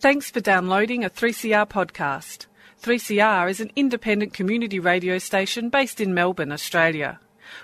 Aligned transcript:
Thanks 0.00 0.30
for 0.30 0.40
downloading 0.40 1.04
a 1.04 1.10
3CR 1.10 1.68
podcast. 1.68 2.46
3CR 2.82 3.50
is 3.50 3.60
an 3.60 3.70
independent 3.76 4.32
community 4.32 4.78
radio 4.78 5.18
station 5.18 5.68
based 5.68 6.00
in 6.00 6.14
Melbourne, 6.14 6.52
Australia. 6.52 7.20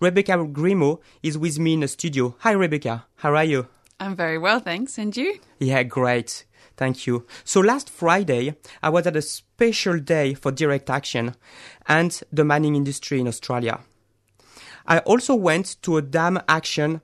Rebecca 0.00 0.32
Grimo 0.32 1.00
is 1.22 1.38
with 1.38 1.58
me 1.58 1.72
in 1.72 1.80
the 1.80 1.88
studio. 1.88 2.36
Hi, 2.40 2.52
Rebecca. 2.52 3.06
How 3.16 3.34
are 3.34 3.44
you? 3.44 3.68
I'm 3.98 4.14
very 4.14 4.36
well, 4.36 4.60
thanks. 4.60 4.98
And 4.98 5.16
you? 5.16 5.38
Yeah, 5.58 5.82
great. 5.84 6.44
Thank 6.76 7.06
you. 7.06 7.26
So 7.44 7.60
last 7.60 7.88
Friday, 7.88 8.56
I 8.82 8.90
was 8.90 9.06
at 9.06 9.16
a 9.16 9.22
special 9.22 9.98
day 9.98 10.34
for 10.34 10.50
direct 10.50 10.90
action 10.90 11.34
and 11.86 12.20
the 12.32 12.44
mining 12.44 12.74
industry 12.74 13.20
in 13.20 13.28
Australia. 13.28 13.80
I 14.86 14.98
also 14.98 15.34
went 15.34 15.80
to 15.82 15.96
a 15.96 16.02
dam 16.02 16.40
action, 16.48 17.00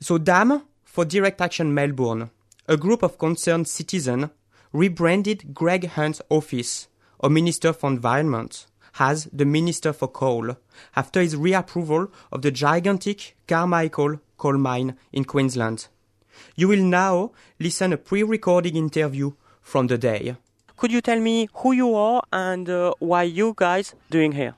so 0.00 0.18
dam 0.18 0.62
for 0.84 1.04
direct 1.04 1.40
action 1.40 1.72
Melbourne. 1.72 2.30
A 2.68 2.76
group 2.76 3.02
of 3.02 3.18
concerned 3.18 3.68
citizens 3.68 4.30
rebranded 4.72 5.54
Greg 5.54 5.86
Hunt's 5.88 6.20
office, 6.28 6.88
a 7.20 7.30
Minister 7.30 7.72
for 7.72 7.90
Environment, 7.90 8.66
as 8.98 9.28
the 9.32 9.44
Minister 9.44 9.92
for 9.92 10.08
Coal, 10.08 10.56
after 10.94 11.20
his 11.20 11.36
reapproval 11.36 12.10
of 12.32 12.42
the 12.42 12.50
gigantic 12.50 13.36
Carmichael 13.46 14.20
coal 14.36 14.58
mine 14.58 14.96
in 15.12 15.24
Queensland. 15.24 15.88
You 16.56 16.68
will 16.68 16.82
now 16.82 17.32
listen 17.58 17.92
a 17.92 17.96
pre-recorded 17.96 18.76
interview 18.76 19.32
from 19.62 19.86
the 19.86 19.98
day. 19.98 20.36
Could 20.76 20.92
you 20.92 21.00
tell 21.00 21.20
me 21.20 21.48
who 21.54 21.72
you 21.72 21.94
are 21.94 22.22
and 22.32 22.68
uh, 22.68 22.94
why 22.98 23.24
you 23.24 23.52
guys 23.56 23.94
doing 24.10 24.32
here? 24.32 24.54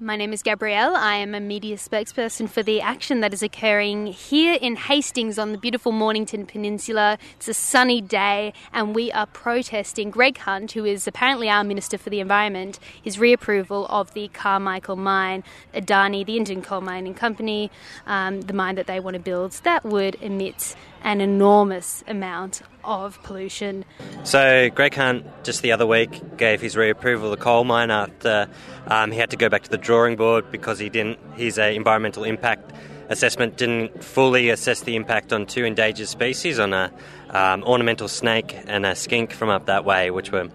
My 0.00 0.14
name 0.14 0.32
is 0.32 0.44
Gabrielle. 0.44 0.94
I 0.94 1.16
am 1.16 1.34
a 1.34 1.40
media 1.40 1.76
spokesperson 1.76 2.48
for 2.48 2.62
the 2.62 2.80
action 2.80 3.18
that 3.18 3.34
is 3.34 3.42
occurring 3.42 4.06
here 4.06 4.56
in 4.60 4.76
Hastings 4.76 5.40
on 5.40 5.50
the 5.50 5.58
beautiful 5.58 5.90
Mornington 5.90 6.46
Peninsula. 6.46 7.18
It's 7.34 7.48
a 7.48 7.54
sunny 7.54 8.00
day, 8.00 8.52
and 8.72 8.94
we 8.94 9.10
are 9.10 9.26
protesting 9.26 10.12
Greg 10.12 10.38
Hunt, 10.38 10.70
who 10.70 10.84
is 10.84 11.08
apparently 11.08 11.50
our 11.50 11.64
Minister 11.64 11.98
for 11.98 12.10
the 12.10 12.20
Environment, 12.20 12.78
his 13.02 13.16
reapproval 13.16 13.90
of 13.90 14.14
the 14.14 14.28
Carmichael 14.28 14.94
mine, 14.94 15.42
Adani, 15.74 16.24
the 16.24 16.36
Indian 16.36 16.62
coal 16.62 16.80
mining 16.80 17.14
company, 17.14 17.68
um, 18.06 18.42
the 18.42 18.52
mine 18.52 18.76
that 18.76 18.86
they 18.86 19.00
want 19.00 19.14
to 19.14 19.20
build, 19.20 19.50
that 19.64 19.84
would 19.84 20.14
emit 20.22 20.76
an 21.02 21.20
enormous 21.20 22.04
amount 22.06 22.62
of 22.88 23.22
pollution. 23.22 23.84
So, 24.24 24.70
Greg 24.70 24.94
Hunt 24.94 25.26
just 25.44 25.62
the 25.62 25.72
other 25.72 25.86
week 25.86 26.36
gave 26.38 26.60
his 26.60 26.74
reapproval 26.74 27.24
of 27.24 27.30
the 27.30 27.36
coal 27.36 27.64
mine 27.64 27.90
after 27.90 28.48
um, 28.86 29.12
he 29.12 29.18
had 29.18 29.30
to 29.30 29.36
go 29.36 29.48
back 29.48 29.62
to 29.64 29.70
the 29.70 29.78
drawing 29.78 30.16
board 30.16 30.50
because 30.50 30.78
he 30.78 30.88
didn't. 30.88 31.18
His 31.36 31.58
uh, 31.58 31.64
environmental 31.64 32.24
impact 32.24 32.72
assessment 33.10 33.56
didn't 33.56 34.02
fully 34.02 34.48
assess 34.50 34.80
the 34.80 34.96
impact 34.96 35.32
on 35.32 35.46
two 35.46 35.64
endangered 35.64 36.08
species, 36.08 36.58
on 36.58 36.72
a 36.72 36.90
um, 37.30 37.62
ornamental 37.64 38.08
snake 38.08 38.56
and 38.66 38.86
a 38.86 38.94
skink 38.94 39.32
from 39.32 39.50
up 39.50 39.66
that 39.66 39.84
way, 39.84 40.10
which 40.10 40.32
were 40.32 40.48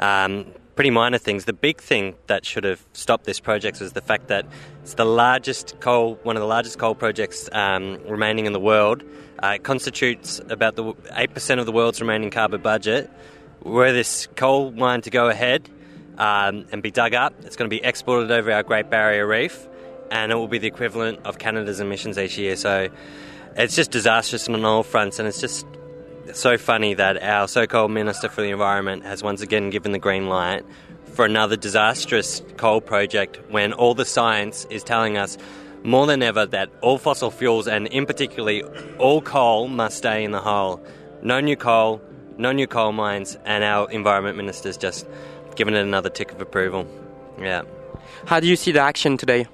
um, 0.00 0.46
pretty 0.74 0.90
minor 0.90 1.18
things. 1.18 1.44
The 1.44 1.52
big 1.52 1.80
thing 1.80 2.14
that 2.28 2.44
should 2.44 2.64
have 2.64 2.84
stopped 2.92 3.24
this 3.24 3.40
project 3.40 3.80
was 3.80 3.92
the 3.92 4.00
fact 4.00 4.28
that 4.28 4.46
it's 4.82 4.94
the 4.94 5.04
largest 5.04 5.78
coal, 5.80 6.18
one 6.22 6.36
of 6.36 6.40
the 6.40 6.46
largest 6.46 6.78
coal 6.78 6.94
projects 6.94 7.48
um, 7.52 7.98
remaining 8.06 8.46
in 8.46 8.52
the 8.52 8.60
world. 8.60 9.02
Uh, 9.42 9.54
it 9.54 9.62
constitutes 9.62 10.40
about 10.48 10.76
the 10.76 10.94
eight 11.14 11.32
percent 11.32 11.60
of 11.60 11.66
the 11.66 11.72
world's 11.72 12.00
remaining 12.00 12.30
carbon 12.30 12.60
budget. 12.60 13.10
Were 13.62 13.92
this 13.92 14.26
coal 14.36 14.72
mine 14.72 15.02
to 15.02 15.10
go 15.10 15.28
ahead 15.28 15.68
um, 16.18 16.66
and 16.72 16.82
be 16.82 16.90
dug 16.90 17.14
up, 17.14 17.32
it's 17.44 17.56
going 17.56 17.70
to 17.70 17.74
be 17.74 17.82
exported 17.82 18.30
over 18.30 18.50
our 18.50 18.62
Great 18.64 18.90
Barrier 18.90 19.26
Reef, 19.26 19.68
and 20.10 20.32
it 20.32 20.34
will 20.34 20.48
be 20.48 20.58
the 20.58 20.66
equivalent 20.66 21.20
of 21.24 21.38
Canada's 21.38 21.80
emissions 21.80 22.18
each 22.18 22.36
year. 22.36 22.56
So 22.56 22.88
it's 23.56 23.76
just 23.76 23.92
disastrous 23.92 24.48
on 24.48 24.64
all 24.64 24.82
fronts, 24.82 25.20
and 25.20 25.28
it's 25.28 25.40
just 25.40 25.64
so 26.32 26.58
funny 26.58 26.94
that 26.94 27.22
our 27.22 27.48
so-called 27.48 27.90
Minister 27.90 28.28
for 28.28 28.42
the 28.42 28.50
Environment 28.50 29.04
has 29.04 29.22
once 29.22 29.40
again 29.40 29.70
given 29.70 29.92
the 29.92 29.98
green 29.98 30.28
light 30.28 30.64
for 31.14 31.24
another 31.24 31.56
disastrous 31.56 32.42
coal 32.56 32.80
project 32.80 33.38
when 33.48 33.72
all 33.72 33.94
the 33.94 34.04
science 34.04 34.66
is 34.70 34.82
telling 34.82 35.16
us 35.16 35.38
more 35.82 36.06
than 36.06 36.22
ever 36.22 36.46
that 36.46 36.70
all 36.80 36.98
fossil 36.98 37.30
fuels 37.30 37.68
and 37.68 37.86
in 37.88 38.06
particularly 38.06 38.62
all 38.98 39.20
coal 39.20 39.68
must 39.68 39.98
stay 39.98 40.24
in 40.24 40.30
the 40.30 40.40
hole. 40.40 40.82
No 41.22 41.40
new 41.40 41.56
coal, 41.56 42.00
no 42.36 42.52
new 42.52 42.66
coal 42.66 42.92
mines, 42.92 43.36
and 43.44 43.64
our 43.64 43.90
environment 43.90 44.36
minister's 44.36 44.76
just 44.76 45.06
given 45.56 45.74
it 45.74 45.80
another 45.80 46.10
tick 46.10 46.32
of 46.32 46.40
approval. 46.40 46.86
Yeah. 47.40 47.62
How 48.26 48.40
do 48.40 48.46
you 48.46 48.56
see 48.56 48.72
the 48.72 48.80
action 48.80 49.16
today? 49.16 49.46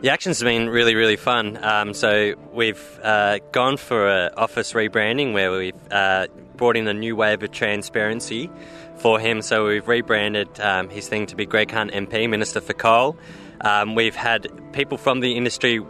The 0.00 0.10
action's 0.10 0.40
been 0.40 0.68
really, 0.68 0.94
really 0.94 1.16
fun. 1.16 1.58
Um, 1.62 1.92
so 1.92 2.34
we've 2.52 3.00
uh, 3.02 3.40
gone 3.50 3.76
for 3.76 4.08
an 4.08 4.30
office 4.36 4.72
rebranding 4.72 5.32
where 5.32 5.50
we've 5.50 5.74
uh, 5.90 6.28
brought 6.56 6.76
in 6.76 6.86
a 6.86 6.94
new 6.94 7.16
wave 7.16 7.42
of 7.42 7.50
transparency 7.50 8.48
for 8.98 9.18
him. 9.18 9.42
So 9.42 9.66
we've 9.66 9.86
rebranded 9.88 10.60
um, 10.60 10.88
his 10.88 11.08
thing 11.08 11.26
to 11.26 11.36
be 11.36 11.46
Greg 11.46 11.72
Hunt 11.72 11.90
MP, 11.90 12.30
Minister 12.30 12.60
for 12.60 12.74
Coal. 12.74 13.16
Um, 13.60 13.94
we've 13.94 14.14
had 14.14 14.48
people 14.72 14.98
from 14.98 15.20
the 15.20 15.36
industry 15.36 15.80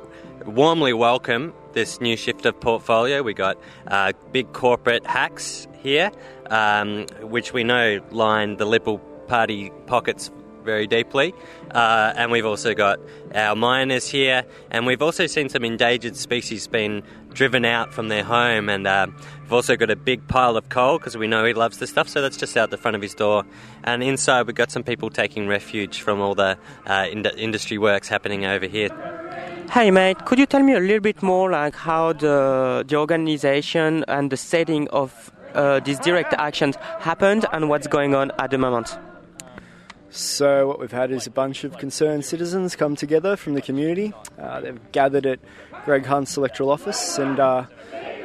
warmly 0.47 0.93
welcome 0.93 1.53
this 1.73 2.01
new 2.01 2.17
shift 2.17 2.47
of 2.47 2.59
portfolio. 2.61 3.23
We 3.23 3.34
got 3.34 3.59
uh, 3.87 4.12
big 4.33 4.53
corporate 4.53 5.06
hacks 5.06 5.69
here, 5.83 6.11
um, 6.51 7.06
which 7.21 7.53
we 7.53 7.65
know 7.65 8.01
line 8.11 8.56
the 8.56 8.65
Liberal 8.65 8.99
Party 9.29 9.71
pockets 9.87 10.31
very 10.69 10.87
deeply. 10.87 11.34
Uh, 11.71 12.12
and 12.15 12.31
we've 12.31 12.45
also 12.45 12.75
got 12.75 13.01
our 13.34 13.56
miners 13.56 14.06
here, 14.09 14.45
and 14.71 14.87
we've 14.87 15.01
also 15.01 15.27
seen 15.27 15.49
some 15.49 15.65
endangered 15.65 16.17
species 16.17 16.69
being 16.69 17.03
driven 17.33 17.65
out 17.65 17.95
from 17.95 18.09
their 18.09 18.25
home. 18.25 18.69
And 18.69 18.87
uh, 18.87 19.06
we've 19.43 19.53
also 19.53 19.77
got 19.77 19.91
a 19.91 19.97
big 19.97 20.21
pile 20.29 20.56
of 20.56 20.69
coal 20.69 20.99
because 20.99 21.17
we 21.17 21.27
know 21.27 21.45
he 21.45 21.55
loves 21.55 21.79
this 21.79 21.91
stuff, 21.91 22.09
so 22.09 22.21
that's 22.21 22.37
just 22.37 22.56
out 22.56 22.71
the 22.71 22.77
front 22.77 22.97
of 22.97 23.03
his 23.03 23.15
door. 23.15 23.45
And 23.84 24.03
inside, 24.03 24.47
we've 24.47 24.55
got 24.55 24.71
some 24.71 24.83
people 24.83 25.09
taking 25.09 25.49
refuge 25.49 26.03
from 26.03 26.21
all 26.21 26.34
the 26.34 26.59
uh, 26.87 27.06
ind- 27.11 27.33
industry 27.37 27.79
works 27.79 28.09
happening 28.09 28.45
over 28.45 28.67
here. 28.67 28.91
Hey 29.71 29.91
mate, 29.91 30.25
could 30.25 30.39
you 30.39 30.47
tell 30.47 30.62
me 30.62 30.75
a 30.75 30.81
little 30.81 31.00
bit 31.00 31.23
more 31.23 31.50
like 31.50 31.77
how 31.77 32.15
the 32.15 32.85
the 32.89 32.97
organization 32.97 34.03
and 34.09 34.33
the 34.33 34.37
setting 34.37 34.89
of 34.89 35.31
uh, 35.55 35.81
these 35.81 35.99
direct 36.00 36.33
actions 36.39 36.77
happened 37.00 37.45
and 37.53 37.69
what's 37.69 37.87
going 37.87 38.15
on 38.15 38.33
at 38.39 38.50
the 38.50 38.56
moment? 38.56 38.99
So, 40.10 40.66
what 40.66 40.80
we've 40.80 40.91
had 40.91 41.10
is 41.10 41.26
a 41.26 41.30
bunch 41.30 41.64
of 41.64 41.76
concerned 41.76 42.24
citizens 42.24 42.74
come 42.74 42.96
together 42.96 43.36
from 43.36 43.54
the 43.54 43.60
community. 43.60 44.14
Uh, 44.38 44.60
they've 44.60 44.92
gathered 44.92 45.26
at 45.26 45.38
Greg 45.84 46.06
Hunt's 46.06 46.36
electoral 46.36 46.70
office 46.70 47.19
and 47.19 47.38
uh, 47.38 47.66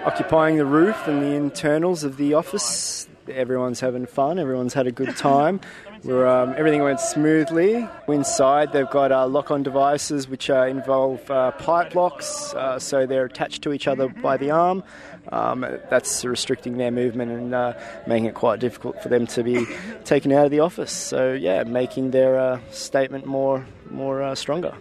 occupying 0.06 0.58
the 0.58 0.66
roof 0.66 1.08
and 1.08 1.22
the 1.22 1.34
internals 1.34 2.04
of 2.04 2.18
the 2.18 2.34
office. 2.34 3.08
Everyone's 3.28 3.80
having 3.82 4.06
fun, 4.06 4.40
everyone's 4.40 4.74
had 4.74 4.88
a 4.88 4.92
good 4.92 5.16
time. 5.18 5.60
We're, 6.04 6.28
um, 6.28 6.54
everything 6.58 6.84
went 6.84 7.00
smoothly. 7.00 7.88
Inside, 8.10 8.74
they've 8.74 8.90
got 8.90 9.14
uh, 9.14 9.26
lock 9.26 9.52
on 9.52 9.64
devices 9.64 10.28
which 10.28 10.50
uh, 10.50 10.64
involve 10.64 11.32
uh, 11.32 11.52
pipe 11.52 11.96
locks, 11.96 12.54
uh, 12.56 12.78
so 12.78 13.06
they're 13.06 13.24
attached 13.24 13.62
to 13.62 13.72
each 13.72 13.88
other 13.88 14.10
by 14.10 14.36
the 14.36 14.52
arm. 14.52 14.84
Um, 15.32 15.62
that's 15.90 16.26
restricting 16.26 16.76
their 16.76 16.92
movement 16.92 17.32
and 17.32 17.54
uh, 17.54 17.74
making 18.06 18.26
it 18.26 18.34
quite 18.34 18.60
difficult 18.60 19.02
for 19.02 19.08
them 19.08 19.28
to 19.28 19.44
be 19.44 19.66
taken 20.04 20.34
out 20.34 20.44
of 20.44 20.52
the 20.52 20.60
office. 20.60 20.92
So, 20.92 21.32
yeah, 21.32 21.64
making 21.64 22.12
their 22.12 22.38
uh, 22.38 22.60
statement 22.72 23.26
more, 23.26 23.66
more 23.90 24.36
stronger. 24.36 24.76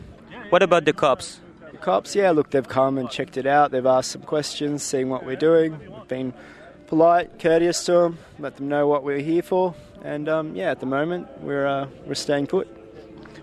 What 0.50 0.64
about 0.64 0.84
the 0.84 0.92
cops? 0.92 1.38
The 1.70 1.78
cops, 1.78 2.16
yeah, 2.16 2.32
look, 2.32 2.50
they've 2.50 2.68
come 2.68 2.98
and 2.98 3.08
checked 3.08 3.36
it 3.36 3.46
out. 3.46 3.70
They've 3.70 3.86
asked 3.86 4.10
some 4.10 4.22
questions, 4.22 4.82
seeing 4.82 5.08
what 5.08 5.24
we're 5.24 5.36
doing. 5.36 5.78
We've 5.78 6.08
been 6.08 6.34
polite, 6.88 7.38
courteous 7.38 7.84
to 7.84 7.92
them, 7.92 8.18
let 8.40 8.56
them 8.56 8.68
know 8.68 8.88
what 8.88 9.04
we're 9.04 9.20
here 9.20 9.42
for. 9.42 9.76
And 10.04 10.28
um, 10.28 10.54
yeah, 10.56 10.70
at 10.70 10.80
the 10.80 10.86
moment 10.86 11.28
we're 11.40 11.66
uh, 11.66 11.86
we're 12.06 12.14
staying 12.14 12.48
put. 12.48 12.68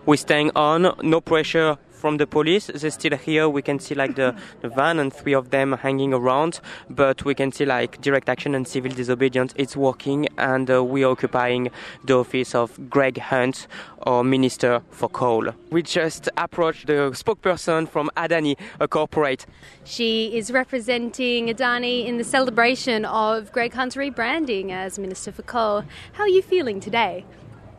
We're 0.06 0.18
staying 0.18 0.52
on, 0.56 0.96
no 1.02 1.22
pressure 1.22 1.78
from 2.00 2.18
the 2.18 2.26
police. 2.26 2.68
They're 2.74 2.90
still 2.90 3.18
here. 3.18 3.50
We 3.50 3.62
can 3.62 3.80
see 3.80 3.94
like 3.94 4.16
the, 4.16 4.36
the 4.62 4.70
van 4.70 5.00
and 5.00 5.14
three 5.14 5.34
of 5.34 5.50
them 5.50 5.74
hanging 5.74 6.14
around, 6.14 6.62
but 6.90 7.26
we 7.26 7.36
can 7.36 7.52
see 7.52 7.66
like 7.66 8.02
direct 8.02 8.30
action 8.30 8.56
and 8.56 8.68
civil 8.68 8.92
disobedience. 8.92 9.54
It's 9.58 9.76
working, 9.76 10.28
and 10.38 10.70
uh, 10.72 10.84
we 10.84 11.04
are 11.04 11.12
occupying 11.12 11.70
the 12.06 12.18
office 12.18 12.56
of 12.56 12.90
Greg 12.90 13.18
Hunt, 13.20 13.68
our 14.04 14.24
Minister 14.24 14.82
for 14.92 15.10
Coal. 15.10 15.50
We 15.70 15.84
just 15.84 16.30
approached 16.38 16.88
the 16.88 17.12
spokesperson 17.12 17.88
from 17.90 18.10
Adani, 18.16 18.56
a 18.80 18.88
corporate. 18.88 19.46
She 19.84 20.36
is 20.36 20.52
representing 20.52 21.48
Adani 21.48 22.06
in 22.06 22.18
the 22.18 22.24
celebration 22.24 23.06
of 23.06 23.52
Greg 23.52 23.74
Hunt's 23.74 23.96
rebranding 23.96 24.72
as 24.72 24.98
Minister 24.98 25.32
for 25.32 25.44
Coal. 25.44 25.84
How 26.14 26.24
are 26.24 26.30
you 26.30 26.42
feeling 26.42 26.80
today? 26.80 27.26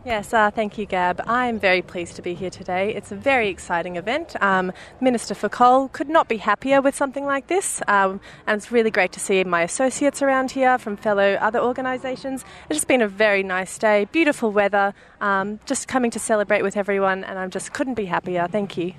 Yes, 0.02 0.32
uh, 0.32 0.50
thank 0.50 0.78
you, 0.78 0.86
Gab. 0.86 1.20
I'm 1.26 1.58
very 1.58 1.82
pleased 1.82 2.16
to 2.16 2.22
be 2.22 2.32
here 2.32 2.48
today. 2.48 2.94
It's 2.94 3.12
a 3.12 3.14
very 3.14 3.50
exciting 3.50 3.96
event. 3.96 4.34
Um, 4.42 4.72
Minister 4.98 5.34
for 5.34 5.50
Coal 5.50 5.88
could 5.88 6.08
not 6.08 6.26
be 6.26 6.38
happier 6.38 6.80
with 6.80 6.94
something 6.94 7.26
like 7.26 7.48
this, 7.48 7.82
um, 7.86 8.18
and 8.46 8.56
it's 8.56 8.72
really 8.72 8.90
great 8.90 9.12
to 9.12 9.20
see 9.20 9.44
my 9.44 9.60
associates 9.60 10.22
around 10.22 10.52
here 10.52 10.78
from 10.78 10.96
fellow 10.96 11.34
other 11.34 11.60
organisations. 11.60 12.46
It's 12.70 12.78
just 12.78 12.88
been 12.88 13.02
a 13.02 13.08
very 13.08 13.42
nice 13.42 13.76
day, 13.76 14.06
beautiful 14.10 14.50
weather, 14.50 14.94
um, 15.20 15.60
just 15.66 15.86
coming 15.86 16.10
to 16.12 16.18
celebrate 16.18 16.62
with 16.62 16.78
everyone, 16.78 17.22
and 17.22 17.38
I 17.38 17.46
just 17.48 17.74
couldn't 17.74 17.94
be 17.94 18.06
happier. 18.06 18.48
Thank 18.50 18.78
you. 18.78 18.94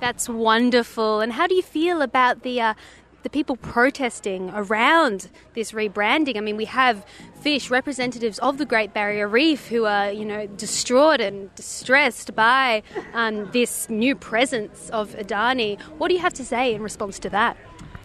That's 0.00 0.28
wonderful. 0.28 1.20
And 1.20 1.32
how 1.32 1.46
do 1.46 1.54
you 1.54 1.62
feel 1.62 2.02
about 2.02 2.42
the 2.42 2.60
uh, 2.60 2.74
the 3.22 3.30
people 3.30 3.56
protesting 3.56 4.50
around 4.50 5.28
this 5.54 5.72
rebranding. 5.72 6.36
I 6.36 6.40
mean, 6.40 6.56
we 6.56 6.66
have 6.66 7.04
fish 7.40 7.70
representatives 7.70 8.38
of 8.38 8.58
the 8.58 8.64
Great 8.64 8.92
Barrier 8.92 9.28
Reef 9.28 9.68
who 9.68 9.84
are, 9.84 10.10
you 10.10 10.24
know, 10.24 10.46
distraught 10.46 11.20
and 11.20 11.54
distressed 11.54 12.34
by 12.34 12.82
um, 13.14 13.50
this 13.52 13.88
new 13.88 14.14
presence 14.14 14.90
of 14.90 15.10
Adani. 15.16 15.80
What 15.98 16.08
do 16.08 16.14
you 16.14 16.20
have 16.20 16.34
to 16.34 16.44
say 16.44 16.74
in 16.74 16.82
response 16.82 17.18
to 17.20 17.30
that? 17.30 17.56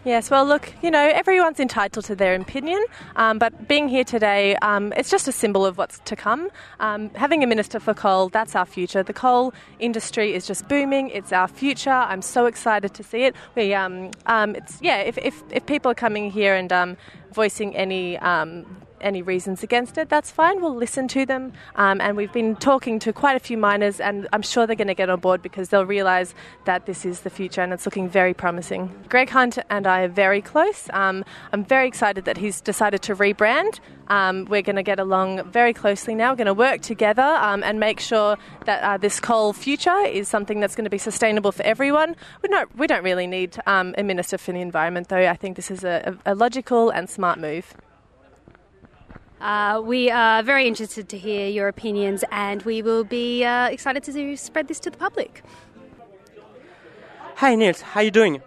Yes, 0.08 0.32
well, 0.32 0.46
look, 0.46 0.72
you 0.82 0.90
know, 0.90 1.06
everyone's 1.06 1.60
entitled 1.60 2.06
to 2.06 2.16
their 2.16 2.34
opinion, 2.34 2.82
um, 3.18 3.40
but 3.40 3.68
being 3.68 3.90
here 3.90 4.06
today, 4.06 4.56
um, 4.62 4.94
it's 4.96 5.10
just 5.10 5.28
a 5.28 5.34
symbol 5.34 5.66
of 5.66 5.78
what's 5.78 6.00
to 6.06 6.16
come. 6.16 6.50
Um, 6.80 7.10
having 7.16 7.44
a 7.44 7.46
minister 7.46 7.78
for 7.78 7.94
coal, 7.94 8.30
that's 8.30 8.56
our 8.56 8.66
future. 8.66 9.04
The 9.04 9.12
coal 9.12 9.54
industry 9.80 10.34
is 10.34 10.48
just 10.48 10.70
booming. 10.70 11.10
It's 11.10 11.34
our 11.34 11.50
future. 11.50 11.90
I'm 11.90 12.22
so 12.22 12.46
excited 12.46 12.94
to 12.94 13.04
see 13.04 13.24
it. 13.24 13.36
We, 13.56 13.74
um, 13.74 14.12
um, 14.28 14.56
it's 14.56 14.80
yeah. 14.82 15.00
If, 15.00 15.18
if, 15.18 15.44
if 15.52 15.66
people 15.66 15.92
are 15.92 15.96
coming 16.06 16.32
here 16.32 16.56
and 16.56 16.72
um, 16.72 16.96
voicing 17.34 17.76
any 17.76 18.18
any 19.02 19.22
reasons 19.22 19.64
against 19.64 19.98
it, 19.98 20.10
that's 20.10 20.32
fine. 20.32 20.62
We'll 20.62 20.76
listen 20.76 21.08
to 21.10 21.26
them. 21.26 21.54
Um, 21.76 22.02
and 22.02 22.18
we've 22.18 22.32
been 22.32 22.56
talking 22.56 23.00
to 23.00 23.14
quite 23.14 23.36
a 23.36 23.40
few 23.40 23.58
miners, 23.58 24.00
and 24.00 24.28
I'm 24.34 24.42
sure 24.42 24.68
they're 24.68 24.76
going 24.76 24.88
to 24.88 24.94
get 24.94 25.10
on 25.10 25.20
board 25.20 25.42
because 25.42 25.70
they'll 25.70 25.86
realise 25.86 26.34
that 26.66 26.86
this 26.86 27.06
is 27.06 27.22
the 27.22 27.30
future 27.30 27.62
and 27.62 27.74
it's 27.74 27.86
looking 27.86 28.10
very 28.10 28.34
promising. 28.34 28.92
Greg 29.10 29.30
Hunt 29.30 29.58
and 29.70 29.88
I 29.88 30.02
are 30.02 30.08
very 30.08 30.42
close. 30.42 30.90
Um, 30.94 31.24
I'm 31.52 31.64
very 31.64 31.88
excited 31.88 32.26
that 32.26 32.38
he's 32.38 32.62
decided 32.62 33.02
to 33.04 33.16
rebrand. 33.16 33.80
Um, 34.10 34.46
we're 34.46 34.62
going 34.62 34.78
to 34.78 34.84
get 34.84 35.00
along 35.00 35.52
very 35.52 35.74
closely 35.74 36.16
now. 36.16 36.32
We're 36.32 36.38
going 36.38 36.48
to 36.48 36.54
work 36.54 36.82
together 36.82 37.22
um, 37.22 37.64
and 37.64 37.80
make 37.80 38.00
sure 38.00 38.38
that 38.66 38.84
uh, 38.84 38.98
this 38.98 39.20
coal 39.20 39.54
future 39.54 40.00
is 40.06 40.28
something 40.28 40.60
that's 40.60 40.76
going 40.76 40.86
to 40.86 40.90
be 40.90 40.98
sustainable 40.98 41.52
for 41.52 41.64
everyone. 41.64 42.16
We 42.42 42.50
don't, 42.50 42.78
we 42.78 42.88
don't 42.88 43.04
really 43.04 43.28
need 43.28 43.58
um, 43.66 43.94
a 43.98 44.04
minister 44.04 44.38
for 44.38 44.54
the 44.54 44.62
environment, 44.62 45.10
though. 45.10 45.28
I 45.30 45.36
think 45.36 45.56
this 45.56 45.70
is 45.70 45.84
a, 45.84 46.18
a 46.26 46.36
logical 46.36 46.90
and 46.90 47.10
smart 47.10 47.40
move. 47.40 47.76
Uh, 49.40 49.80
we 49.86 50.10
are 50.10 50.42
very 50.42 50.68
interested 50.68 51.08
to 51.10 51.18
hear 51.18 51.48
your 51.48 51.68
opinions 51.68 52.24
and 52.32 52.64
we 52.64 52.82
will 52.82 53.04
be 53.04 53.46
uh, 53.46 53.68
excited 53.68 54.02
to 54.04 54.36
spread 54.36 54.68
this 54.68 54.80
to 54.80 54.90
the 54.90 54.98
public. 54.98 55.44
Hey 57.38 57.56
Nils, 57.56 57.82
how 57.82 58.00
are 58.00 58.04
you 58.04 58.12
doing? 58.12 58.42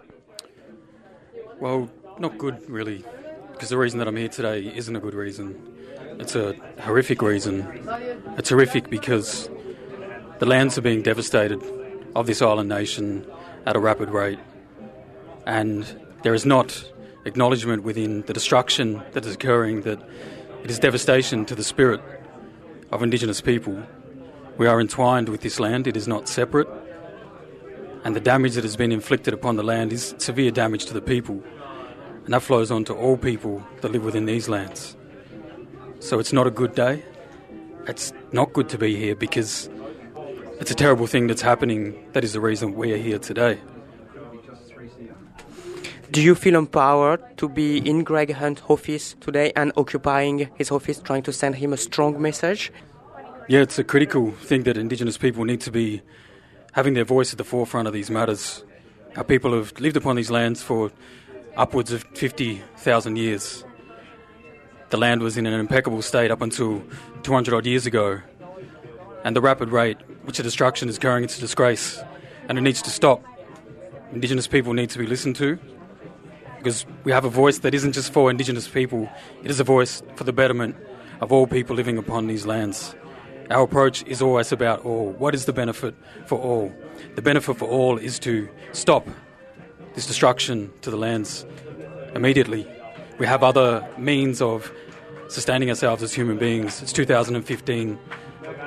Well, 1.61 1.89
not 2.19 2.37
good 2.37 2.69
really, 2.69 3.05
because 3.53 3.69
the 3.69 3.77
reason 3.77 3.99
that 3.99 4.07
I'm 4.07 4.17
here 4.17 4.27
today 4.27 4.67
isn't 4.75 4.93
a 4.93 4.99
good 4.99 5.13
reason. 5.13 5.55
It's 6.19 6.35
a 6.35 6.55
horrific 6.81 7.21
reason. 7.21 7.65
It's 8.37 8.49
horrific 8.49 8.89
because 8.89 9.49
the 10.39 10.45
lands 10.45 10.77
are 10.77 10.81
being 10.81 11.03
devastated 11.03 11.61
of 12.15 12.27
this 12.27 12.41
island 12.41 12.67
nation 12.67 13.25
at 13.65 13.77
a 13.77 13.79
rapid 13.79 14.09
rate, 14.09 14.39
and 15.45 15.85
there 16.23 16.33
is 16.33 16.45
not 16.45 16.83
acknowledgement 17.23 17.83
within 17.83 18.23
the 18.23 18.33
destruction 18.33 19.01
that 19.13 19.25
is 19.25 19.35
occurring 19.35 19.81
that 19.81 19.99
it 20.63 20.69
is 20.69 20.79
devastation 20.79 21.45
to 21.45 21.55
the 21.55 21.63
spirit 21.63 22.01
of 22.91 23.01
Indigenous 23.01 23.41
people. 23.41 23.81
We 24.57 24.67
are 24.67 24.79
entwined 24.79 25.29
with 25.29 25.41
this 25.41 25.59
land, 25.59 25.87
it 25.87 25.97
is 25.97 26.07
not 26.07 26.27
separate, 26.27 26.67
and 28.03 28.15
the 28.15 28.19
damage 28.19 28.55
that 28.55 28.63
has 28.63 28.75
been 28.75 28.91
inflicted 28.91 29.33
upon 29.33 29.55
the 29.55 29.63
land 29.63 29.91
is 29.91 30.13
severe 30.17 30.51
damage 30.51 30.85
to 30.85 30.93
the 30.93 31.01
people, 31.01 31.41
and 32.25 32.33
that 32.33 32.41
flows 32.41 32.71
on 32.71 32.85
to 32.85 32.93
all 32.93 33.17
people 33.17 33.65
that 33.81 33.91
live 33.91 34.03
within 34.03 34.25
these 34.25 34.47
lands. 34.49 34.95
So 35.99 36.19
it's 36.19 36.33
not 36.33 36.47
a 36.47 36.51
good 36.51 36.75
day. 36.75 37.03
It's 37.87 38.13
not 38.31 38.53
good 38.53 38.69
to 38.69 38.77
be 38.77 38.95
here 38.95 39.15
because 39.15 39.69
it's 40.59 40.71
a 40.71 40.75
terrible 40.75 41.07
thing 41.07 41.27
that's 41.27 41.41
happening. 41.41 42.09
That 42.13 42.23
is 42.23 42.33
the 42.33 42.39
reason 42.39 42.75
we 42.75 42.93
are 42.93 42.97
here 42.97 43.19
today. 43.19 43.59
Do 46.11 46.21
you 46.21 46.35
feel 46.35 46.57
empowered 46.57 47.37
to 47.37 47.47
be 47.47 47.77
in 47.77 48.03
Greg 48.03 48.33
Hunt's 48.33 48.61
office 48.67 49.15
today 49.21 49.53
and 49.55 49.71
occupying 49.77 50.49
his 50.55 50.69
office, 50.69 50.99
trying 50.99 51.23
to 51.23 51.31
send 51.31 51.55
him 51.55 51.71
a 51.71 51.77
strong 51.77 52.21
message? 52.21 52.69
Yeah, 53.47 53.61
it's 53.61 53.79
a 53.79 53.83
critical 53.85 54.31
thing 54.31 54.63
that 54.63 54.75
Indigenous 54.75 55.17
people 55.17 55.45
need 55.45 55.61
to 55.61 55.71
be 55.71 56.01
having 56.73 56.95
their 56.95 57.05
voice 57.05 57.31
at 57.31 57.37
the 57.37 57.45
forefront 57.45 57.87
of 57.87 57.93
these 57.93 58.11
matters. 58.11 58.65
Our 59.15 59.23
people 59.23 59.53
have 59.53 59.71
lived 59.79 59.95
upon 59.95 60.17
these 60.17 60.29
lands 60.29 60.61
for 60.61 60.91
upwards 61.55 61.93
of 61.93 62.03
50,000 62.13 63.15
years. 63.15 63.63
The 64.89 64.97
land 64.97 65.21
was 65.21 65.37
in 65.37 65.45
an 65.45 65.53
impeccable 65.53 66.01
state 66.01 66.29
up 66.29 66.41
until 66.41 66.83
200 67.23 67.53
odd 67.53 67.65
years 67.65 67.85
ago, 67.85 68.19
and 69.23 69.33
the 69.33 69.41
rapid 69.41 69.69
rate 69.69 69.97
which 70.23 70.35
the 70.37 70.43
destruction 70.43 70.89
is 70.89 70.99
it's 71.01 71.37
a 71.37 71.39
disgrace, 71.39 72.03
and 72.49 72.57
it 72.57 72.61
needs 72.61 72.81
to 72.81 72.89
stop. 72.89 73.23
Indigenous 74.11 74.45
people 74.45 74.73
need 74.73 74.89
to 74.89 74.99
be 74.99 75.05
listened 75.07 75.37
to, 75.37 75.57
because 76.61 76.85
we 77.03 77.11
have 77.11 77.25
a 77.25 77.29
voice 77.29 77.59
that 77.59 77.73
isn't 77.73 77.93
just 77.93 78.13
for 78.13 78.29
Indigenous 78.29 78.67
people, 78.67 79.09
it 79.43 79.49
is 79.49 79.59
a 79.59 79.63
voice 79.63 80.03
for 80.15 80.23
the 80.23 80.31
betterment 80.31 80.75
of 81.19 81.31
all 81.31 81.47
people 81.47 81.75
living 81.75 81.97
upon 81.97 82.27
these 82.27 82.45
lands. 82.45 82.95
Our 83.49 83.63
approach 83.63 84.03
is 84.05 84.21
always 84.21 84.51
about 84.51 84.85
all. 84.85 85.11
What 85.13 85.33
is 85.33 85.45
the 85.45 85.53
benefit 85.53 85.95
for 86.27 86.39
all? 86.39 86.71
The 87.15 87.21
benefit 87.23 87.57
for 87.57 87.67
all 87.67 87.97
is 87.97 88.19
to 88.19 88.47
stop 88.73 89.07
this 89.95 90.05
destruction 90.05 90.71
to 90.81 90.91
the 90.91 90.97
lands 90.97 91.45
immediately. 92.13 92.67
We 93.17 93.25
have 93.25 93.43
other 93.43 93.87
means 93.97 94.39
of 94.39 94.71
sustaining 95.27 95.69
ourselves 95.69 96.03
as 96.03 96.13
human 96.13 96.37
beings. 96.37 96.81
It's 96.81 96.93
2015. 96.93 97.97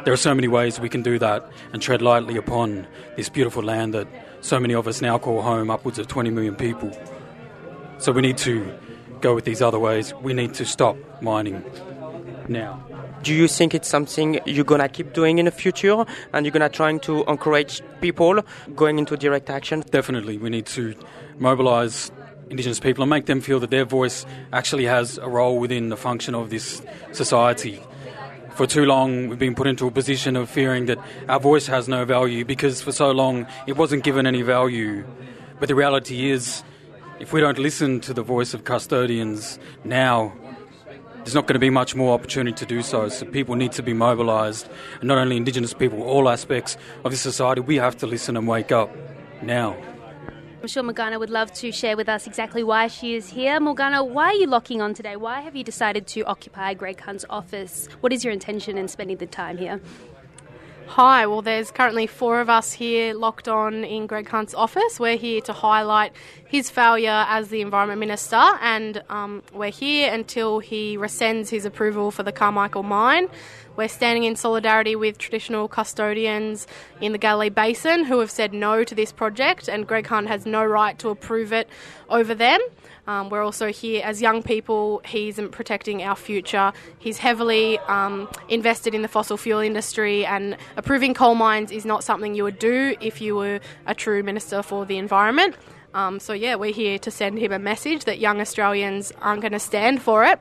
There 0.05 0.13
are 0.13 0.19
so 0.19 0.35
many 0.35 0.49
ways 0.49 0.81
we 0.81 0.89
can 0.89 1.03
do 1.03 1.19
that 1.21 1.49
and 1.73 1.81
tread 1.81 2.03
lightly 2.03 2.37
upon 2.37 2.87
this 3.17 3.29
beautiful 3.29 3.63
land 3.63 3.95
that 3.95 4.09
so 4.41 4.59
many 4.59 4.75
of 4.75 4.89
us 4.89 5.01
now 5.01 5.17
call 5.17 5.43
home, 5.43 5.71
upwards 5.71 5.99
of 5.99 6.09
20 6.09 6.31
million 6.31 6.57
people. 6.57 6.91
So 7.99 8.13
we 8.13 8.23
need 8.23 8.39
to 8.39 8.73
go 9.21 9.35
with 9.35 9.45
these 9.45 9.63
other 9.63 9.79
ways. 9.79 10.13
We 10.23 10.35
need 10.35 10.55
to 10.55 10.65
stop 10.65 10.97
mining 11.23 11.65
now. 12.49 12.83
Do 13.23 13.33
you 13.33 13.49
think 13.49 13.75
it's 13.75 13.89
something 13.89 14.39
you're 14.45 14.65
gonna 14.65 14.89
keep 14.89 15.15
doing 15.15 15.39
in 15.39 15.47
the 15.47 15.51
future, 15.51 16.05
and 16.35 16.45
you're 16.45 16.53
gonna 16.53 16.69
trying 16.69 17.01
to 17.01 17.25
encourage 17.25 17.81
people 18.03 18.43
going 18.77 18.99
into 18.99 19.17
direct 19.17 19.49
action? 19.49 19.83
Definitely, 19.91 20.37
we 20.37 20.51
need 20.51 20.67
to 20.67 20.95
mobilise 21.39 22.13
Indigenous 22.51 22.81
people 22.81 23.03
and 23.03 23.09
make 23.09 23.25
them 23.25 23.41
feel 23.41 23.59
that 23.61 23.71
their 23.71 23.87
voice 23.87 24.27
actually 24.53 24.85
has 24.85 25.17
a 25.17 25.29
role 25.29 25.59
within 25.59 25.89
the 25.89 25.97
function 25.97 26.35
of 26.35 26.51
this 26.51 26.83
society. 27.13 27.81
For 28.51 28.67
too 28.67 28.85
long, 28.85 29.29
we've 29.29 29.39
been 29.39 29.55
put 29.55 29.67
into 29.67 29.87
a 29.87 29.91
position 29.91 30.37
of 30.37 30.51
fearing 30.51 30.87
that 30.87 30.99
our 31.29 31.41
voice 31.41 31.67
has 31.67 31.89
no 31.89 32.05
value 32.05 32.45
because 32.45 32.83
for 32.83 32.93
so 32.93 33.11
long 33.11 33.47
it 33.67 33.79
wasn't 33.79 34.05
given 34.05 34.27
any 34.27 34.43
value. 34.43 35.05
But 35.59 35.69
the 35.69 35.75
reality 35.75 36.31
is, 36.31 36.63
if 37.21 37.33
we 37.33 37.41
don't 37.41 37.59
listen 37.59 38.01
to 38.01 38.15
the 38.15 38.23
voice 38.23 38.55
of 38.55 38.65
custodians 38.65 39.59
now, 39.85 40.33
there's 41.19 41.35
not 41.35 41.47
going 41.47 41.55
to 41.55 41.61
be 41.61 41.71
much 41.71 41.95
more 41.95 42.13
opportunity 42.13 42.55
to 42.57 42.67
do 42.67 42.83
so. 42.83 43.09
So 43.09 43.25
people 43.25 43.55
need 43.55 43.73
to 43.73 43.83
be 43.83 43.95
mobilised, 43.95 44.69
and 45.01 45.09
not 45.09 45.19
only 45.19 45.37
Indigenous 45.37 45.73
people, 45.73 46.03
all 46.03 46.29
aspects 46.29 46.77
of 47.05 47.11
this 47.13 47.21
society. 47.21 47.61
We 47.61 47.77
have 47.77 47.97
to 47.99 48.07
listen 48.07 48.37
and 48.37 48.47
wake 48.47 48.73
up 48.73 48.95
now. 49.43 49.77
I'm 50.61 50.69
sure 50.69 50.83
Morgana 50.83 51.19
would 51.19 51.31
love 51.31 51.53
to 51.55 51.71
share 51.73 51.97
with 51.97 52.09
us 52.09 52.27
exactly 52.27 52.65
why 52.65 52.89
she 52.89 53.15
is 53.15 53.29
here. 53.29 53.61
Morgana, 53.61 54.03
why 54.03 54.29
are 54.29 54.35
you 54.35 54.47
locking 54.47 54.81
on 54.81 54.95
today? 54.95 55.15
Why 55.17 55.41
have 55.41 55.55
you 55.55 55.63
decided 55.63 56.07
to 56.09 56.23
occupy 56.23 56.73
Greg 56.75 57.01
Hunt's 57.01 57.25
office? 57.29 57.87
What 58.01 58.13
is 58.15 58.25
your 58.25 58.33
intention 58.33 58.79
in 58.79 58.89
spending 58.89 59.19
the 59.19 59.27
time 59.27 59.59
here? 59.59 59.81
Hi, 60.87 61.27
well, 61.27 61.43
there's 61.43 61.71
currently 61.71 62.07
four 62.07 62.41
of 62.41 62.51
us 62.51 62.73
here 62.73 63.15
locked 63.15 63.49
on 63.49 63.85
in 63.85 64.07
Greg 64.07 64.29
Hunt's 64.29 64.55
office. 64.55 65.01
We're 65.01 65.17
here 65.17 65.41
to 65.41 65.53
highlight 65.53 66.13
his 66.47 66.71
failure 66.71 67.25
as 67.27 67.49
the 67.49 67.63
Environment 67.63 67.99
Minister, 67.99 68.41
and 68.61 69.03
um, 69.09 69.43
we're 69.53 69.71
here 69.71 70.13
until 70.13 70.61
he 70.61 70.97
rescinds 70.97 71.49
his 71.49 71.65
approval 71.65 72.11
for 72.11 72.23
the 72.23 72.33
Carmichael 72.33 72.83
mine. 72.83 73.29
We're 73.77 73.89
standing 73.89 74.25
in 74.25 74.37
solidarity 74.37 74.95
with 74.95 75.19
traditional 75.19 75.67
custodians 75.67 76.69
in 77.01 77.11
the 77.11 77.19
Galilee 77.19 77.49
Basin 77.49 78.05
who 78.05 78.21
have 78.21 78.31
said 78.31 78.53
no 78.53 78.85
to 78.85 78.95
this 78.95 79.11
project, 79.11 79.69
and 79.69 79.89
Greg 79.89 80.07
Hunt 80.07 80.29
has 80.29 80.47
no 80.47 80.65
right 80.65 80.97
to 81.01 81.09
approve 81.09 81.53
it 81.53 81.69
over 82.09 82.35
them. 82.37 82.61
Um, 83.07 83.29
we're 83.29 83.43
also 83.43 83.71
here 83.71 84.03
as 84.05 84.23
young 84.23 84.43
people. 84.43 85.03
He's 85.05 85.39
protecting 85.53 86.03
our 86.03 86.17
future. 86.17 86.73
He's 86.99 87.19
heavily 87.19 87.79
um, 87.81 88.29
invested 88.49 88.95
in 88.95 89.03
the 89.03 89.09
fossil 89.09 89.37
fuel 89.37 89.61
industry, 89.61 90.25
and 90.25 90.57
approving 90.77 91.15
coal 91.15 91.35
mines 91.35 91.71
is 91.71 91.85
not 91.85 92.03
something 92.03 92.35
you 92.35 92.45
would 92.45 92.59
do 92.59 92.97
if 93.01 93.21
you 93.21 93.37
were 93.37 93.61
a 93.87 93.95
true 93.95 94.23
minister 94.23 94.63
for 94.63 94.87
the 94.87 94.97
environment. 94.97 95.57
Um, 95.93 96.19
so, 96.19 96.33
yeah, 96.33 96.57
we're 96.57 96.73
here 96.73 96.99
to 96.99 97.11
send 97.11 97.39
him 97.39 97.53
a 97.53 97.59
message 97.59 98.05
that 98.05 98.19
young 98.19 98.41
Australians 98.41 99.13
aren't 99.21 99.43
going 99.43 99.53
to 99.53 99.61
stand 99.61 100.03
for 100.03 100.25
it. 100.25 100.41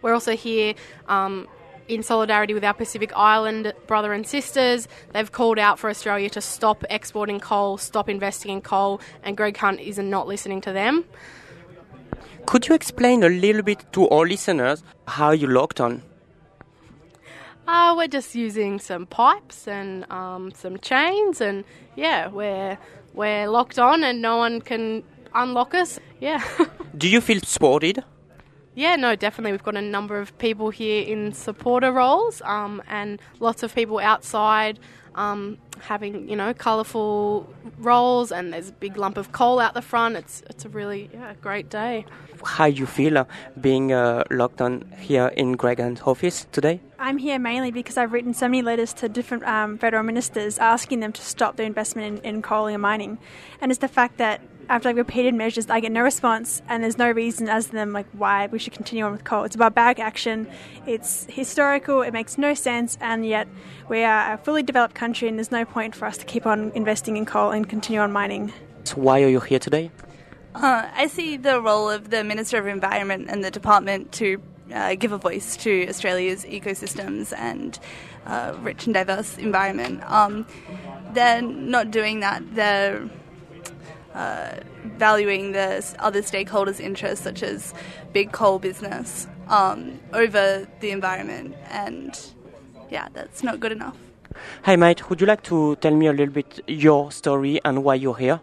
We're 0.00 0.14
also 0.14 0.36
here 0.36 0.74
um, 1.08 1.48
in 1.88 2.02
solidarity 2.02 2.54
with 2.54 2.64
our 2.64 2.72
Pacific 2.72 3.12
Island 3.14 3.74
brother 3.86 4.12
and 4.12 4.26
sisters. 4.26 4.88
They've 5.12 5.30
called 5.30 5.58
out 5.58 5.78
for 5.78 5.90
Australia 5.90 6.30
to 6.30 6.40
stop 6.40 6.84
exporting 6.88 7.40
coal, 7.40 7.76
stop 7.78 8.08
investing 8.08 8.52
in 8.52 8.60
coal, 8.62 9.00
and 9.22 9.36
Greg 9.36 9.56
Hunt 9.56 9.80
is 9.80 9.98
not 9.98 10.26
listening 10.26 10.60
to 10.62 10.72
them. 10.72 11.04
Could 12.46 12.68
you 12.68 12.74
explain 12.74 13.22
a 13.22 13.28
little 13.28 13.62
bit 13.62 13.84
to 13.92 14.08
our 14.08 14.26
listeners 14.26 14.82
how 15.08 15.30
you 15.30 15.46
locked 15.46 15.80
on? 15.80 16.02
Uh, 17.66 17.94
we're 17.96 18.08
just 18.08 18.34
using 18.34 18.78
some 18.78 19.06
pipes 19.06 19.66
and 19.66 20.10
um, 20.10 20.52
some 20.52 20.76
chains, 20.78 21.40
and 21.40 21.64
yeah, 21.96 22.28
we're 22.28 22.76
we're 23.14 23.48
locked 23.48 23.78
on, 23.78 24.04
and 24.04 24.20
no 24.20 24.36
one 24.36 24.60
can 24.60 25.02
unlock 25.34 25.74
us. 25.74 25.98
Yeah. 26.20 26.42
Do 26.98 27.08
you 27.08 27.20
feel 27.22 27.40
supported? 27.40 28.04
Yeah, 28.74 28.96
no, 28.96 29.14
definitely. 29.14 29.52
We've 29.52 29.62
got 29.62 29.76
a 29.76 29.82
number 29.82 30.18
of 30.18 30.36
people 30.38 30.70
here 30.70 31.04
in 31.04 31.32
supporter 31.32 31.92
roles, 31.92 32.42
um, 32.42 32.82
and 32.88 33.20
lots 33.38 33.62
of 33.62 33.74
people 33.74 34.00
outside 34.00 34.80
um, 35.14 35.58
having 35.80 36.28
you 36.28 36.36
know 36.36 36.54
colourful 36.54 37.48
roles 37.78 38.32
and 38.32 38.52
there's 38.52 38.70
a 38.70 38.72
big 38.72 38.96
lump 38.96 39.16
of 39.16 39.32
coal 39.32 39.60
out 39.60 39.74
the 39.74 39.82
front. 39.82 40.16
It's 40.16 40.42
it's 40.50 40.64
a 40.64 40.68
really 40.68 41.10
yeah 41.12 41.34
great 41.40 41.70
day. 41.70 42.04
How 42.44 42.68
do 42.68 42.74
you 42.74 42.86
feel 42.86 43.18
uh, 43.18 43.24
being 43.60 43.92
uh, 43.92 44.24
locked 44.30 44.60
on 44.60 44.92
here 44.98 45.28
in 45.28 45.52
Greg 45.52 45.78
Hunt's 45.78 46.02
office 46.02 46.46
today? 46.52 46.80
I'm 46.98 47.18
here 47.18 47.38
mainly 47.38 47.70
because 47.70 47.96
I've 47.96 48.12
written 48.12 48.34
so 48.34 48.48
many 48.48 48.62
letters 48.62 48.92
to 48.94 49.08
different 49.08 49.44
um, 49.44 49.78
federal 49.78 50.02
ministers 50.02 50.58
asking 50.58 51.00
them 51.00 51.12
to 51.12 51.22
stop 51.22 51.56
their 51.56 51.66
investment 51.66 52.18
in, 52.24 52.36
in 52.36 52.42
coal 52.42 52.66
and 52.66 52.82
mining, 52.82 53.18
and 53.60 53.70
it's 53.70 53.80
the 53.80 53.88
fact 53.88 54.18
that 54.18 54.40
after 54.68 54.88
like 54.88 54.96
repeated 54.96 55.34
measures, 55.34 55.68
I 55.70 55.80
get 55.80 55.92
no 55.92 56.02
response, 56.02 56.62
and 56.68 56.82
there's 56.82 56.98
no 56.98 57.10
reason 57.10 57.48
as 57.48 57.66
to 57.66 57.72
them 57.72 57.92
like 57.92 58.06
why 58.12 58.46
we 58.46 58.58
should 58.58 58.72
continue 58.72 59.04
on 59.04 59.12
with 59.12 59.24
coal. 59.24 59.44
It's 59.44 59.54
about 59.54 59.74
bad 59.74 60.00
action. 60.00 60.46
It's 60.86 61.26
historical. 61.28 62.02
It 62.02 62.12
makes 62.12 62.38
no 62.38 62.54
sense, 62.54 62.98
and 63.00 63.26
yet 63.26 63.48
we 63.88 64.02
are 64.02 64.34
a 64.34 64.38
fully 64.38 64.62
developed 64.62 64.94
country, 64.94 65.28
and 65.28 65.38
there's 65.38 65.52
no 65.52 65.64
point 65.64 65.94
for 65.94 66.06
us 66.06 66.18
to 66.18 66.24
keep 66.24 66.46
on 66.46 66.72
investing 66.74 67.16
in 67.16 67.26
coal 67.26 67.50
and 67.50 67.68
continue 67.68 68.00
on 68.00 68.12
mining. 68.12 68.52
So 68.84 68.96
why 68.96 69.22
are 69.22 69.28
you 69.28 69.40
here 69.40 69.58
today? 69.58 69.90
Uh, 70.54 70.88
I 70.94 71.08
see 71.08 71.36
the 71.36 71.60
role 71.60 71.90
of 71.90 72.10
the 72.10 72.22
Minister 72.22 72.58
of 72.58 72.66
Environment 72.66 73.26
and 73.28 73.42
the 73.42 73.50
department 73.50 74.12
to 74.12 74.40
uh, 74.72 74.94
give 74.94 75.12
a 75.12 75.18
voice 75.18 75.56
to 75.58 75.88
Australia's 75.88 76.44
ecosystems 76.44 77.32
and 77.36 77.78
uh, 78.26 78.54
rich 78.60 78.86
and 78.86 78.94
diverse 78.94 79.36
environment. 79.36 80.02
Um, 80.10 80.46
they're 81.12 81.42
not 81.42 81.90
doing 81.90 82.20
that. 82.20 82.42
They're 82.54 83.08
uh, 84.14 84.60
valuing 84.96 85.52
the 85.52 85.84
other 85.98 86.22
stakeholders' 86.22 86.80
interests, 86.80 87.24
such 87.24 87.42
as 87.42 87.74
big 88.12 88.32
coal 88.32 88.58
business, 88.58 89.26
um, 89.48 89.98
over 90.12 90.66
the 90.80 90.90
environment. 90.90 91.54
And 91.70 92.18
yeah, 92.90 93.08
that's 93.12 93.42
not 93.42 93.60
good 93.60 93.72
enough. 93.72 93.96
Hey, 94.64 94.76
mate, 94.76 95.08
would 95.08 95.20
you 95.20 95.26
like 95.26 95.42
to 95.44 95.76
tell 95.76 95.94
me 95.94 96.06
a 96.06 96.12
little 96.12 96.34
bit 96.34 96.60
your 96.66 97.12
story 97.12 97.60
and 97.64 97.84
why 97.84 97.94
you're 97.94 98.16
here? 98.16 98.40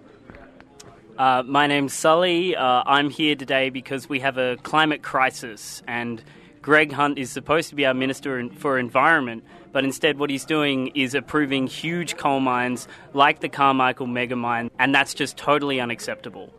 Uh, 1.17 1.43
my 1.45 1.67
name's 1.67 1.93
Sully. 1.93 2.55
Uh, 2.55 2.83
I'm 2.85 3.09
here 3.09 3.35
today 3.35 3.69
because 3.69 4.09
we 4.09 4.19
have 4.21 4.37
a 4.37 4.57
climate 4.63 5.03
crisis, 5.03 5.83
and 5.87 6.23
Greg 6.61 6.91
Hunt 6.91 7.19
is 7.19 7.29
supposed 7.29 7.69
to 7.69 7.75
be 7.75 7.85
our 7.85 7.93
Minister 7.93 8.47
for 8.57 8.79
Environment, 8.79 9.43
but 9.71 9.83
instead, 9.83 10.19
what 10.19 10.29
he's 10.29 10.45
doing 10.45 10.87
is 10.95 11.15
approving 11.15 11.67
huge 11.67 12.17
coal 12.17 12.39
mines 12.39 12.87
like 13.13 13.39
the 13.39 13.49
Carmichael 13.49 14.07
mega 14.07 14.35
mine, 14.35 14.71
and 14.79 14.93
that's 14.93 15.13
just 15.13 15.37
totally 15.37 15.79
unacceptable. 15.79 16.53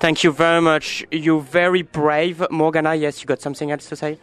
Thank 0.00 0.24
you 0.24 0.32
very 0.32 0.60
much. 0.60 1.04
You're 1.12 1.40
very 1.40 1.82
brave. 1.82 2.44
Morgana, 2.50 2.96
yes, 2.96 3.20
you 3.20 3.26
got 3.26 3.40
something 3.40 3.70
else 3.70 3.88
to 3.88 3.94
say? 3.94 4.18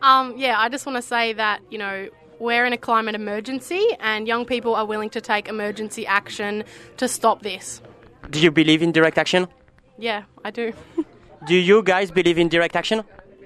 Um, 0.00 0.34
yeah, 0.38 0.58
I 0.58 0.70
just 0.70 0.86
want 0.86 0.96
to 0.96 1.02
say 1.02 1.34
that, 1.34 1.60
you 1.70 1.76
know, 1.76 2.08
we're 2.38 2.64
in 2.64 2.72
a 2.72 2.78
climate 2.78 3.14
emergency 3.14 3.86
and 4.00 4.26
young 4.26 4.44
people 4.44 4.74
are 4.74 4.86
willing 4.86 5.10
to 5.10 5.20
take 5.20 5.48
emergency 5.48 6.06
action 6.06 6.64
to 6.96 7.06
stop 7.08 7.42
this. 7.42 7.82
Do 8.30 8.40
you 8.40 8.50
believe 8.50 8.82
in 8.82 8.90
direct 8.90 9.18
action? 9.18 9.48
Yeah, 9.98 10.24
I 10.44 10.50
do. 10.50 10.72
do 11.46 11.54
you 11.54 11.82
guys 11.82 12.10
believe 12.10 12.38
in 12.38 12.48
direct 12.48 12.74
action? 12.74 13.04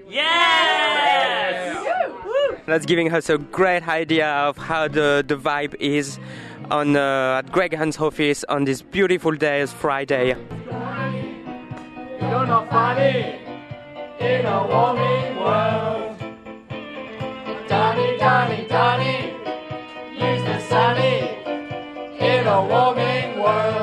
Yes! 0.08 1.35
That's 2.66 2.84
giving 2.84 3.12
us 3.12 3.30
a 3.30 3.38
great 3.38 3.86
idea 3.86 4.28
of 4.28 4.56
how 4.56 4.88
the, 4.88 5.24
the 5.26 5.36
vibe 5.36 5.74
is 5.76 6.18
on 6.70 6.96
uh, 6.96 7.38
at 7.38 7.52
Greg 7.52 7.74
Hunt's 7.74 8.00
office 8.00 8.42
on 8.48 8.64
this 8.64 8.82
beautiful 8.82 9.32
day, 9.32 9.60
it's 9.60 9.72
Friday. 9.72 10.34
You're 12.20 12.46
not 12.46 12.68
funny 12.68 13.38
in 14.18 14.46
a 14.46 14.66
warming 14.66 15.36
world. 15.36 16.16
Use 20.18 20.42
the 20.42 20.58
sunny 20.68 21.18
in 22.18 22.46
a 22.46 22.66
warming 22.66 23.38
world. 23.40 23.75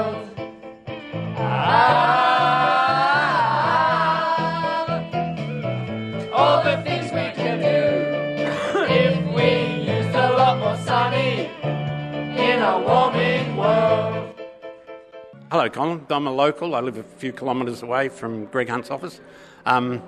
Colin. 15.69 16.05
I'm 16.09 16.27
a 16.27 16.31
local. 16.31 16.75
I 16.75 16.79
live 16.79 16.97
a 16.97 17.03
few 17.03 17.31
kilometres 17.31 17.83
away 17.83 18.09
from 18.09 18.45
Greg 18.45 18.69
Hunt's 18.69 18.91
office. 18.91 19.21
Um, 19.65 20.01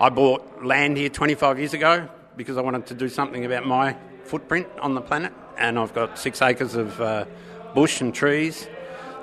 I 0.00 0.08
bought 0.08 0.64
land 0.64 0.96
here 0.96 1.08
25 1.08 1.58
years 1.58 1.74
ago 1.74 2.08
because 2.36 2.56
I 2.56 2.60
wanted 2.60 2.86
to 2.86 2.94
do 2.94 3.08
something 3.08 3.44
about 3.44 3.66
my 3.66 3.96
footprint 4.24 4.68
on 4.80 4.94
the 4.94 5.00
planet, 5.00 5.32
and 5.56 5.78
I've 5.78 5.92
got 5.94 6.18
six 6.18 6.40
acres 6.40 6.74
of 6.74 7.00
uh, 7.00 7.24
bush 7.74 8.00
and 8.00 8.14
trees 8.14 8.68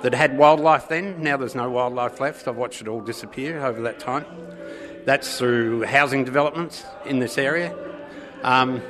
that 0.01 0.13
had 0.13 0.37
wildlife 0.37 0.87
then. 0.87 1.23
Now 1.23 1.37
there's 1.37 1.55
no 1.55 1.69
wildlife 1.69 2.19
left. 2.19 2.47
I've 2.47 2.57
watched 2.57 2.81
it 2.81 2.87
all 2.87 3.01
disappear 3.01 3.63
over 3.65 3.81
that 3.83 3.99
time. 3.99 4.25
That's 5.05 5.37
through 5.37 5.83
housing 5.83 6.25
developments 6.25 6.83
in 7.05 7.19
this 7.19 7.37
area. 7.37 7.75
Um, 8.43 8.81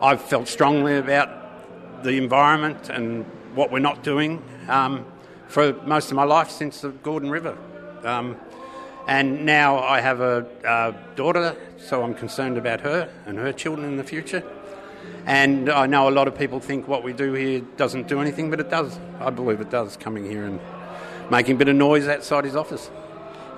I've 0.00 0.22
felt 0.22 0.48
strongly 0.48 0.96
about 0.96 2.04
the 2.04 2.16
environment 2.16 2.88
and 2.88 3.24
what 3.54 3.70
we're 3.70 3.80
not 3.80 4.02
doing. 4.02 4.42
Um, 4.68 5.04
for 5.50 5.72
most 5.84 6.10
of 6.10 6.16
my 6.16 6.22
life 6.22 6.48
since 6.48 6.80
the 6.80 6.90
Gordon 6.90 7.28
River. 7.28 7.58
Um, 8.04 8.36
and 9.08 9.44
now 9.44 9.78
I 9.80 10.00
have 10.00 10.20
a, 10.20 10.46
a, 10.64 10.94
daughter, 11.16 11.56
so 11.76 12.04
I'm 12.04 12.14
concerned 12.14 12.56
about 12.56 12.80
her 12.82 13.12
and 13.26 13.36
her 13.36 13.52
children 13.52 13.88
in 13.88 13.96
the 13.96 14.04
future. 14.04 14.44
And 15.26 15.68
I 15.68 15.86
know 15.86 16.08
a 16.08 16.10
lot 16.10 16.28
of 16.28 16.38
people 16.38 16.60
think 16.60 16.86
what 16.86 17.02
we 17.02 17.12
do 17.12 17.32
here 17.32 17.60
doesn't 17.76 18.06
do 18.06 18.20
anything, 18.20 18.48
but 18.48 18.60
it 18.60 18.70
does. 18.70 18.98
I 19.18 19.30
believe 19.30 19.60
it 19.60 19.70
does, 19.70 19.96
coming 19.96 20.24
here 20.24 20.44
and 20.44 20.60
making 21.30 21.56
a 21.56 21.58
bit 21.58 21.68
of 21.68 21.76
noise 21.76 22.06
outside 22.06 22.44
his 22.44 22.54
office. 22.54 22.88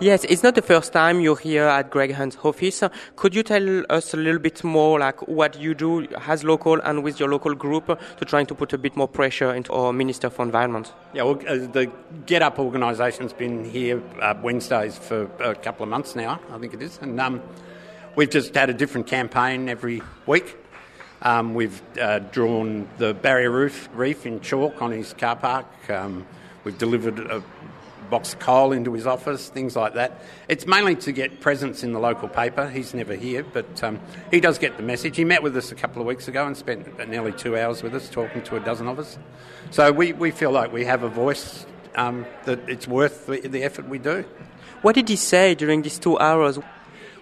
Yes, 0.00 0.24
it's 0.24 0.42
not 0.42 0.56
the 0.56 0.62
first 0.62 0.92
time 0.92 1.20
you're 1.20 1.36
here 1.36 1.62
at 1.64 1.90
Greg 1.90 2.12
Hunt's 2.12 2.36
office. 2.42 2.82
Could 3.14 3.36
you 3.36 3.44
tell 3.44 3.84
us 3.88 4.12
a 4.12 4.16
little 4.16 4.40
bit 4.40 4.64
more, 4.64 4.98
like 4.98 5.28
what 5.28 5.60
you 5.60 5.74
do 5.74 6.08
as 6.26 6.42
local 6.42 6.80
and 6.80 7.04
with 7.04 7.20
your 7.20 7.28
local 7.28 7.54
group 7.54 7.86
to 7.86 8.24
trying 8.24 8.46
to 8.46 8.54
put 8.54 8.72
a 8.72 8.78
bit 8.78 8.96
more 8.96 9.06
pressure 9.06 9.54
into 9.54 9.72
our 9.72 9.92
Minister 9.92 10.28
for 10.28 10.44
Environment? 10.44 10.92
Yeah, 11.14 11.22
well, 11.22 11.38
uh, 11.46 11.54
the 11.54 11.90
GetUp 12.26 12.58
organisation's 12.58 13.32
been 13.32 13.64
here 13.64 14.02
uh, 14.20 14.34
Wednesdays 14.42 14.98
for 14.98 15.30
a 15.40 15.54
couple 15.54 15.84
of 15.84 15.88
months 15.88 16.16
now, 16.16 16.40
I 16.50 16.58
think 16.58 16.74
it 16.74 16.82
is, 16.82 16.98
and 17.00 17.20
um, 17.20 17.40
we've 18.16 18.30
just 18.30 18.54
had 18.56 18.70
a 18.70 18.74
different 18.74 19.06
campaign 19.06 19.68
every 19.68 20.02
week. 20.26 20.56
Um, 21.22 21.54
we've 21.54 21.80
uh, 22.00 22.18
drawn 22.18 22.88
the 22.98 23.14
barrier 23.14 23.70
reef 23.94 24.26
in 24.26 24.40
chalk 24.40 24.82
on 24.82 24.90
his 24.90 25.14
car 25.14 25.36
park. 25.36 25.66
Um, 25.88 26.26
we've 26.64 26.76
delivered 26.76 27.20
a 27.20 27.44
box 28.12 28.34
of 28.34 28.40
coal 28.40 28.72
into 28.72 28.92
his 28.92 29.06
office, 29.06 29.48
things 29.48 29.74
like 29.74 29.94
that. 29.94 30.20
It's 30.46 30.66
mainly 30.66 30.96
to 30.96 31.12
get 31.12 31.40
presence 31.40 31.82
in 31.82 31.94
the 31.94 31.98
local 31.98 32.28
paper. 32.28 32.68
He's 32.68 32.92
never 32.92 33.14
here, 33.14 33.42
but 33.42 33.82
um, 33.82 33.98
he 34.30 34.38
does 34.38 34.58
get 34.58 34.76
the 34.76 34.82
message. 34.82 35.16
He 35.16 35.24
met 35.24 35.42
with 35.42 35.56
us 35.56 35.72
a 35.72 35.74
couple 35.74 36.02
of 36.02 36.06
weeks 36.06 36.28
ago 36.28 36.46
and 36.46 36.54
spent 36.54 37.08
nearly 37.08 37.32
two 37.32 37.56
hours 37.56 37.82
with 37.82 37.94
us 37.94 38.10
talking 38.10 38.42
to 38.42 38.56
a 38.56 38.60
dozen 38.60 38.86
of 38.86 38.98
us. 38.98 39.18
So 39.70 39.90
we, 39.90 40.12
we 40.12 40.30
feel 40.30 40.50
like 40.50 40.74
we 40.74 40.84
have 40.84 41.02
a 41.02 41.08
voice 41.08 41.64
um, 41.94 42.26
that 42.44 42.68
it's 42.68 42.86
worth 42.86 43.26
the, 43.26 43.40
the 43.40 43.62
effort 43.62 43.88
we 43.88 43.98
do. 43.98 44.26
What 44.82 44.94
did 44.94 45.08
he 45.08 45.16
say 45.16 45.54
during 45.54 45.80
these 45.80 45.98
two 45.98 46.18
hours? 46.18 46.58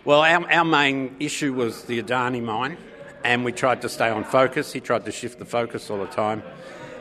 Well, 0.04 0.23
our, 0.23 0.50
our 0.50 0.64
main 0.64 1.14
issue 1.20 1.52
was 1.52 1.85
the 1.85 2.02
Adani 2.02 2.42
mine, 2.42 2.76
and 3.23 3.44
we 3.44 3.52
tried 3.52 3.82
to 3.82 3.88
stay 3.88 4.09
on 4.11 4.25
focus. 4.25 4.73
He 4.73 4.80
tried 4.80 5.04
to 5.04 5.12
shift 5.12 5.38
the 5.38 5.44
focus 5.44 5.88
all 5.88 5.99
the 5.99 6.06
time. 6.06 6.42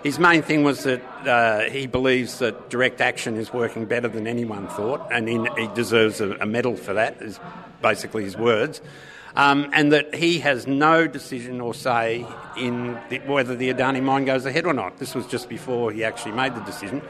His 0.04 0.18
main 0.18 0.42
thing 0.42 0.64
was 0.64 0.84
that 0.84 1.02
uh, 1.28 1.70
he 1.70 1.86
believes 1.86 2.40
that 2.40 2.70
direct 2.70 3.02
action 3.02 3.36
is 3.36 3.52
working 3.52 3.86
better 3.86 4.08
than 4.08 4.28
anyone 4.28 4.68
thought, 4.70 5.06
and 5.12 5.28
he, 5.28 5.46
he 5.58 5.68
deserves 5.76 6.22
a, 6.22 6.32
a, 6.38 6.46
medal 6.46 6.78
for 6.78 6.94
that, 6.94 7.22
is 7.22 7.38
basically 7.82 8.24
his 8.24 8.38
words. 8.38 8.82
Um, 9.36 9.70
and 9.74 9.92
that 9.92 10.16
he 10.16 10.40
has 10.40 10.66
no 10.68 11.06
decision 11.06 11.62
or 11.62 11.74
say 11.74 12.26
in 12.58 12.98
the, 13.10 13.20
whether 13.20 13.56
the 13.56 13.72
Adani 13.72 14.02
mine 14.02 14.26
goes 14.26 14.46
ahead 14.46 14.66
or 14.66 14.74
not. 14.74 14.98
This 14.98 15.14
was 15.14 15.28
just 15.28 15.50
before 15.50 15.92
he 15.92 16.04
actually 16.04 16.32
made 16.32 16.56
the 16.56 16.62
decision. 16.62 17.02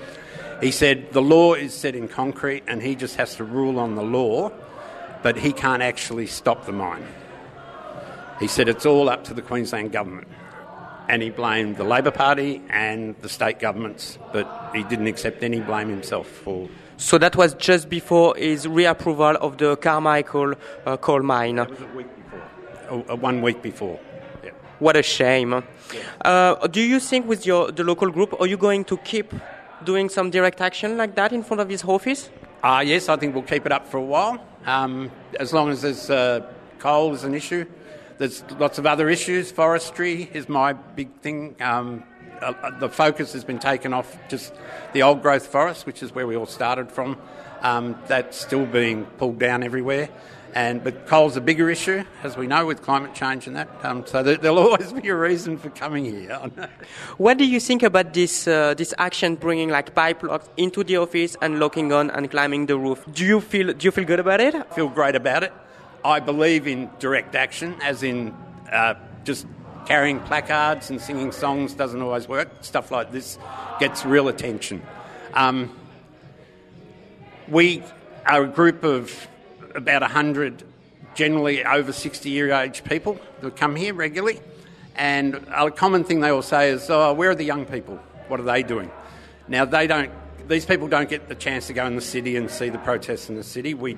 He 0.60 0.72
said 0.72 1.14
the 1.14 1.22
law 1.22 1.54
is 1.54 1.74
set 1.74 1.96
in 1.96 2.08
concrete 2.08 2.64
and 2.68 2.82
he 2.82 2.96
just 2.96 3.16
has 3.16 3.36
to 3.36 3.46
rule 3.46 3.80
on 3.80 3.96
the 3.96 4.04
law, 4.04 4.52
but 5.24 5.38
he 5.38 5.54
can't 5.54 5.82
actually 5.82 6.28
stop 6.28 6.66
the 6.66 6.74
mine. 6.74 7.08
He 8.40 8.48
said 8.48 8.68
it's 8.68 8.86
all 8.86 9.10
up 9.10 9.24
to 9.26 9.34
the 9.34 9.42
Queensland 9.42 9.94
government 9.94 10.28
and 11.10 11.24
he 11.24 11.32
blamed 11.32 11.78
the 11.78 11.84
Labor 11.84 12.12
Party 12.12 12.62
and 12.70 13.16
the 13.22 13.30
state 13.30 13.60
governments, 13.60 14.20
but 14.32 14.46
he 14.74 14.84
didn't 14.84 15.08
accept 15.08 15.44
any 15.44 15.60
blame 15.60 15.90
himself 15.90 16.28
for. 16.28 16.70
So 16.98 17.18
that 17.18 17.36
was 17.36 17.56
just 17.56 17.90
before 17.90 18.36
his 18.36 18.68
reapproval 18.68 19.36
of 19.38 19.58
the 19.58 19.76
Carmichael 19.78 20.54
uh, 20.86 20.98
coal 20.98 21.24
mine. 21.24 21.56
That 21.56 21.72
was 21.72 21.82
a 21.82 21.86
week 21.96 22.08
before. 22.16 22.42
Oh, 22.92 23.06
uh, 23.10 23.16
one 23.16 23.42
week 23.42 23.62
before. 23.62 24.00
Yeah. 24.44 24.52
What 24.78 24.96
a 24.96 25.04
shame. 25.04 25.52
Yeah. 25.52 26.02
Uh, 26.24 26.68
do 26.68 26.82
you 26.82 27.00
think 27.00 27.28
with 27.28 27.46
your 27.46 27.72
the 27.72 27.84
local 27.84 28.12
group, 28.12 28.40
are 28.40 28.48
you 28.48 28.58
going 28.58 28.86
to 28.86 28.98
keep 28.98 29.34
doing 29.84 30.10
some 30.10 30.30
direct 30.30 30.62
action 30.62 30.98
like 30.98 31.16
that 31.16 31.34
in 31.34 31.42
front 31.44 31.62
of 31.62 31.70
his 31.70 31.84
office? 31.84 32.30
Uh, 32.62 32.84
yes, 32.86 33.10
I 33.10 33.16
think 33.16 33.34
we'll 33.34 33.50
keep 33.54 33.66
it 33.66 33.72
up 33.72 33.88
for 33.88 33.98
a 33.98 34.10
while. 34.16 34.38
Um, 34.66 35.10
as 35.40 35.54
long 35.54 35.70
as 35.70 35.82
there's 35.82 36.10
uh, 36.10 36.42
coal 36.78 37.14
is 37.16 37.24
an 37.24 37.34
issue, 37.34 37.66
there's 38.20 38.44
lots 38.60 38.78
of 38.78 38.86
other 38.86 39.10
issues. 39.10 39.50
Forestry 39.50 40.30
is 40.34 40.48
my 40.50 40.74
big 40.74 41.10
thing. 41.22 41.56
Um, 41.62 42.04
uh, 42.42 42.54
uh, 42.62 42.80
the 42.80 42.90
focus 42.90 43.34
has 43.34 43.46
been 43.46 43.60
taken 43.60 43.94
off 43.94 44.18
just 44.30 44.54
the 44.94 45.04
old 45.04 45.22
growth 45.22 45.48
forest, 45.48 45.86
which 45.86 46.04
is 46.04 46.14
where 46.14 46.28
we 46.28 46.36
all 46.36 46.46
started 46.46 46.92
from. 46.92 47.18
Um, 47.62 47.98
that's 48.08 48.38
still 48.38 48.66
being 48.66 49.06
pulled 49.06 49.40
down 49.40 49.64
everywhere. 49.64 50.10
And 50.54 50.84
but 50.84 51.06
coal's 51.06 51.38
a 51.38 51.42
bigger 51.42 51.70
issue, 51.70 52.04
as 52.24 52.36
we 52.36 52.48
know, 52.48 52.66
with 52.66 52.82
climate 52.82 53.14
change 53.14 53.48
and 53.48 53.56
that. 53.56 53.70
Um, 53.84 54.06
so 54.06 54.22
there, 54.22 54.38
will 54.52 54.60
always 54.68 54.92
be 54.92 55.08
a 55.08 55.16
reason 55.16 55.58
for 55.58 55.70
coming 55.70 56.04
here. 56.04 56.36
what 57.18 57.38
do 57.38 57.46
you 57.46 57.60
think 57.60 57.84
about 57.84 58.14
this 58.14 58.48
uh, 58.48 58.74
this 58.74 58.94
action, 58.98 59.36
bringing 59.36 59.70
like 59.70 59.96
pipe 59.96 60.24
locks 60.24 60.50
into 60.58 60.84
the 60.84 60.98
office 60.98 61.38
and 61.42 61.60
locking 61.60 61.94
on 61.94 62.10
and 62.10 62.30
climbing 62.30 62.66
the 62.66 62.78
roof? 62.78 63.06
Do 63.14 63.24
you 63.24 63.40
feel 63.40 63.72
do 63.72 63.86
you 63.86 63.92
feel 63.92 64.06
good 64.06 64.20
about 64.20 64.42
it? 64.42 64.56
I 64.56 64.64
feel 64.64 64.90
great 64.90 65.16
about 65.16 65.44
it. 65.44 65.54
I 66.04 66.20
believe 66.20 66.68
in 66.68 66.90
direct 67.00 67.36
action, 67.36 67.76
as 67.82 68.04
in 68.04 68.34
uh, 68.72 68.96
just 69.24 69.46
carrying 69.86 70.20
placards 70.22 70.90
and 70.90 71.02
singing 71.02 71.32
songs 71.32 71.74
doesn't 71.74 72.02
always 72.02 72.28
work. 72.28 72.50
Stuff 72.62 72.92
like 72.92 73.12
this 73.12 73.38
gets 73.80 74.06
real 74.06 74.28
attention. 74.28 74.82
Um, 75.34 75.76
we 77.48 77.84
are 78.26 78.44
a 78.44 78.48
group 78.48 78.84
of 78.84 79.28
about 79.76 80.02
100 80.02 80.64
generally 81.16 81.66
over 81.66 81.92
60 81.92 82.30
year 82.30 82.52
age 82.52 82.84
people 82.84 83.20
that 83.42 83.56
come 83.56 83.76
here 83.76 83.94
regularly. 83.94 84.40
And 84.96 85.36
a 85.54 85.72
common 85.72 86.04
thing 86.04 86.20
they 86.20 86.30
all 86.30 86.42
say 86.42 86.70
is, 86.70 86.90
oh, 86.90 87.14
where 87.14 87.32
are 87.32 87.36
the 87.36 87.46
young 87.46 87.66
people? 87.66 87.98
What 88.28 88.40
are 88.40 88.44
they 88.44 88.64
doing? 88.64 88.92
Now, 89.48 89.66
they 89.66 89.88
don't, 89.88 90.12
these 90.48 90.66
people 90.66 90.88
don't 90.88 91.10
get 91.10 91.30
the 91.30 91.36
chance 91.36 91.68
to 91.68 91.74
go 91.74 91.86
in 91.86 91.96
the 91.96 92.02
city 92.02 92.36
and 92.36 92.50
see 92.52 92.70
the 92.70 92.78
protests 92.78 93.30
in 93.30 93.36
the 93.36 93.44
city. 93.44 93.74
We, 93.74 93.98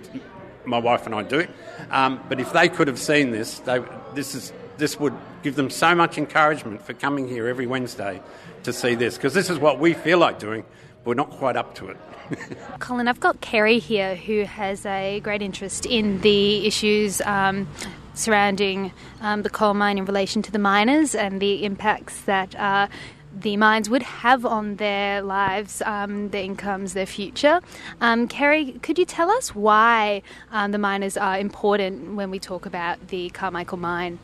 my 0.66 0.78
wife 0.78 1.06
and 1.06 1.16
I 1.16 1.24
do. 1.24 1.48
Um, 1.90 2.24
but 2.30 2.40
if 2.40 2.54
they 2.54 2.70
could 2.70 2.88
have 2.88 3.00
seen 3.00 3.32
this, 3.32 3.60
they, 3.60 3.84
this, 4.14 4.36
is, 4.36 4.54
this 4.78 5.00
would 5.00 5.14
give 5.44 5.56
them 5.56 5.70
so 5.70 5.96
much 5.96 6.18
encouragement 6.18 6.82
for 6.82 6.94
coming 6.94 7.28
here 7.28 7.48
every 7.48 7.68
Wednesday 7.68 8.22
to 8.64 8.74
see 8.74 8.96
this, 8.96 9.16
because 9.16 9.34
this 9.34 9.50
is 9.50 9.58
what 9.60 9.80
we 9.80 9.94
feel 9.94 10.18
like 10.18 10.40
doing, 10.40 10.64
but 11.04 11.06
we're 11.06 11.14
not 11.16 11.32
quite 11.32 11.56
up 11.56 11.76
to 11.76 11.88
it. 11.88 11.98
Colin, 12.80 13.08
I've 13.08 13.20
got 13.20 13.42
Kerry 13.42 13.80
here 13.80 14.16
who 14.16 14.44
has 14.44 14.86
a 14.86 15.20
great 15.22 15.42
interest 15.42 15.86
in 15.86 16.22
the 16.22 16.66
issues 16.66 17.22
um, 17.22 17.68
surrounding 18.14 18.92
um, 19.22 19.42
the 19.42 19.50
coal 19.50 19.74
mine 19.74 19.98
in 19.98 20.06
relation 20.06 20.42
to 20.44 20.52
the 20.52 20.60
miners 20.60 21.16
and 21.16 21.42
the 21.42 21.66
impacts 21.66 22.22
that 22.22 22.56
uh, 22.56 22.88
the 23.34 23.58
mines 23.58 23.90
would 23.90 24.04
have 24.04 24.46
on 24.46 24.76
their 24.76 25.22
lives, 25.22 25.82
um, 25.86 26.30
their 26.30 26.44
incomes, 26.44 26.94
their 26.94 27.06
future. 27.06 27.62
Um, 28.02 28.28
Kerry, 28.28 28.74
could 28.82 29.00
you 29.00 29.06
tell 29.06 29.30
us 29.30 29.56
why 29.56 30.22
um, 30.52 30.72
the 30.72 30.78
miners 30.78 31.18
are 31.18 31.38
important 31.38 32.16
when 32.16 32.30
we 32.30 32.40
talk 32.40 32.66
about 32.66 33.08
the 33.08 33.30
Carmichael 33.30 33.78
mine? 33.78 34.20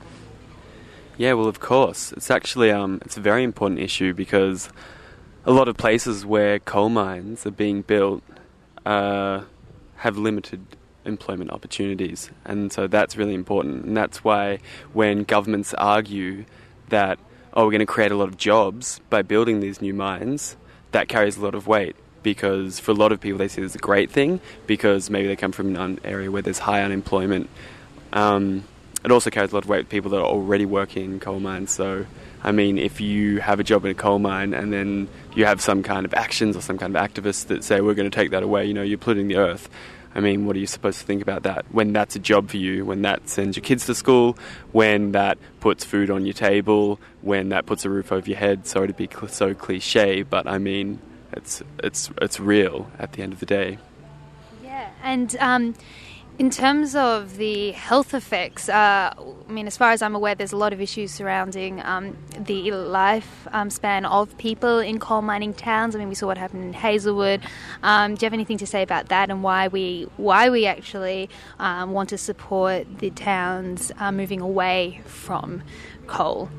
Yeah, 1.17 1.33
well, 1.33 1.47
of 1.47 1.59
course. 1.59 2.11
It's 2.11 2.29
actually 2.29 2.71
um, 2.71 2.99
it's 3.03 3.17
a 3.17 3.21
very 3.21 3.43
important 3.43 3.79
issue 3.79 4.13
because 4.13 4.69
a 5.45 5.51
lot 5.51 5.67
of 5.67 5.77
places 5.77 6.25
where 6.25 6.59
coal 6.59 6.89
mines 6.89 7.45
are 7.45 7.51
being 7.51 7.81
built 7.81 8.21
uh, 8.85 9.41
have 9.97 10.17
limited 10.17 10.63
employment 11.05 11.49
opportunities, 11.51 12.29
and 12.45 12.71
so 12.71 12.85
that's 12.85 13.17
really 13.17 13.33
important. 13.33 13.85
And 13.85 13.97
that's 13.97 14.23
why 14.23 14.59
when 14.93 15.23
governments 15.23 15.73
argue 15.75 16.45
that 16.89 17.17
oh, 17.57 17.65
we're 17.65 17.71
going 17.71 17.79
to 17.79 17.87
create 17.87 18.11
a 18.11 18.15
lot 18.15 18.29
of 18.29 18.37
jobs 18.37 19.01
by 19.09 19.23
building 19.23 19.61
these 19.61 19.81
new 19.81 19.93
mines, 19.93 20.55
that 20.91 21.09
carries 21.09 21.37
a 21.37 21.41
lot 21.41 21.55
of 21.55 21.65
weight 21.65 21.95
because 22.21 22.79
for 22.79 22.91
a 22.91 22.93
lot 22.93 23.11
of 23.11 23.19
people 23.19 23.37
they 23.39 23.47
see 23.47 23.61
it 23.61 23.65
as 23.65 23.73
a 23.73 23.79
great 23.79 24.11
thing 24.11 24.39
because 24.67 25.09
maybe 25.09 25.27
they 25.27 25.35
come 25.35 25.51
from 25.51 25.75
an 25.75 25.99
area 26.03 26.29
where 26.29 26.43
there's 26.43 26.59
high 26.59 26.83
unemployment. 26.83 27.49
Um, 28.13 28.63
it 29.03 29.11
also 29.11 29.31
carries 29.31 29.51
a 29.51 29.55
lot 29.55 29.63
of 29.63 29.69
weight 29.69 29.79
with 29.79 29.89
people 29.89 30.11
that 30.11 30.17
are 30.17 30.25
already 30.25 30.65
working 30.65 31.13
in 31.13 31.19
coal 31.19 31.39
mines. 31.39 31.71
So, 31.71 32.05
I 32.43 32.51
mean, 32.51 32.77
if 32.77 33.01
you 33.01 33.39
have 33.39 33.59
a 33.59 33.63
job 33.63 33.85
in 33.85 33.91
a 33.91 33.95
coal 33.95 34.19
mine 34.19 34.53
and 34.53 34.71
then 34.71 35.07
you 35.35 35.45
have 35.45 35.59
some 35.59 35.81
kind 35.81 36.05
of 36.05 36.13
actions 36.13 36.55
or 36.55 36.61
some 36.61 36.77
kind 36.77 36.95
of 36.95 37.01
activists 37.01 37.47
that 37.47 37.63
say 37.63 37.81
we're 37.81 37.95
going 37.95 38.09
to 38.09 38.15
take 38.15 38.29
that 38.31 38.43
away, 38.43 38.65
you 38.65 38.73
know, 38.75 38.83
you're 38.83 38.99
polluting 38.99 39.29
the 39.29 39.37
earth. 39.37 39.67
I 40.17 40.19
mean, 40.19 40.47
what 40.47 40.55
are 40.55 40.59
you 40.59 40.65
supposed 40.65 40.99
to 40.99 41.05
think 41.05 41.21
about 41.21 41.43
that 41.43 41.65
when 41.71 41.93
that's 41.93 42.15
a 42.15 42.19
job 42.19 42.49
for 42.49 42.57
you, 42.57 42.83
when 42.83 43.03
that 43.03 43.29
sends 43.29 43.55
your 43.55 43.63
kids 43.63 43.85
to 43.85 43.93
school, 43.93 44.35
when 44.71 45.11
that 45.11 45.37
puts 45.59 45.85
food 45.85 46.09
on 46.09 46.25
your 46.25 46.33
table, 46.33 46.99
when 47.21 47.49
that 47.49 47.67
puts 47.67 47.85
a 47.85 47.89
roof 47.91 48.11
over 48.11 48.27
your 48.27 48.39
head? 48.39 48.65
Sorry 48.65 48.87
to 48.87 48.93
be 48.93 49.07
cl- 49.07 49.27
so 49.27 49.53
cliche, 49.53 50.23
but 50.23 50.47
I 50.47 50.57
mean, 50.57 50.99
it's 51.33 51.61
it's 51.83 52.09
it's 52.19 52.39
real 52.39 52.89
at 52.97 53.11
the 53.13 53.21
end 53.21 53.31
of 53.31 53.39
the 53.39 53.45
day. 53.45 53.77
Yeah, 54.63 54.89
and 55.03 55.35
um, 55.39 55.75
in 56.39 56.51
terms 56.51 56.95
of 56.95 57.37
the 57.37 57.71
health 57.71 58.13
effects, 58.13 58.69
uh, 58.69 59.11
I 59.17 59.51
mean, 59.51 59.65
as 59.65 59.75
far 59.75 59.91
as 59.91 60.03
I'm 60.03 60.13
aware, 60.13 60.35
there's 60.35 60.51
a 60.51 60.57
lot 60.57 60.71
of 60.71 60.79
issues 60.79 61.11
surrounding 61.11 61.81
um, 61.83 62.15
the 62.37 62.71
life 62.71 63.47
um, 63.53 63.71
span 63.71 64.05
of 64.05 64.37
people 64.37 64.77
in 64.77 64.99
coal 64.99 65.23
mining 65.23 65.53
towns. 65.53 65.95
I 65.95 65.99
mean, 65.99 66.09
we 66.09 66.15
saw 66.15 66.27
what 66.27 66.37
happened 66.37 66.63
in 66.63 66.73
Hazelwood. 66.73 67.41
Um, 67.81 68.13
do 68.13 68.23
you 68.23 68.27
have 68.27 68.33
anything 68.33 68.59
to 68.59 68.67
say 68.67 68.83
about 68.83 69.09
that 69.09 69.31
and 69.31 69.41
why 69.41 69.67
we 69.67 70.07
why 70.17 70.49
we 70.49 70.67
actually 70.67 71.29
um, 71.57 71.91
want 71.91 72.09
to 72.09 72.17
support 72.19 72.99
the 72.99 73.09
towns 73.09 73.91
uh, 73.97 74.11
moving 74.11 74.41
away 74.41 75.01
from 75.05 75.63
coal? 76.05 76.49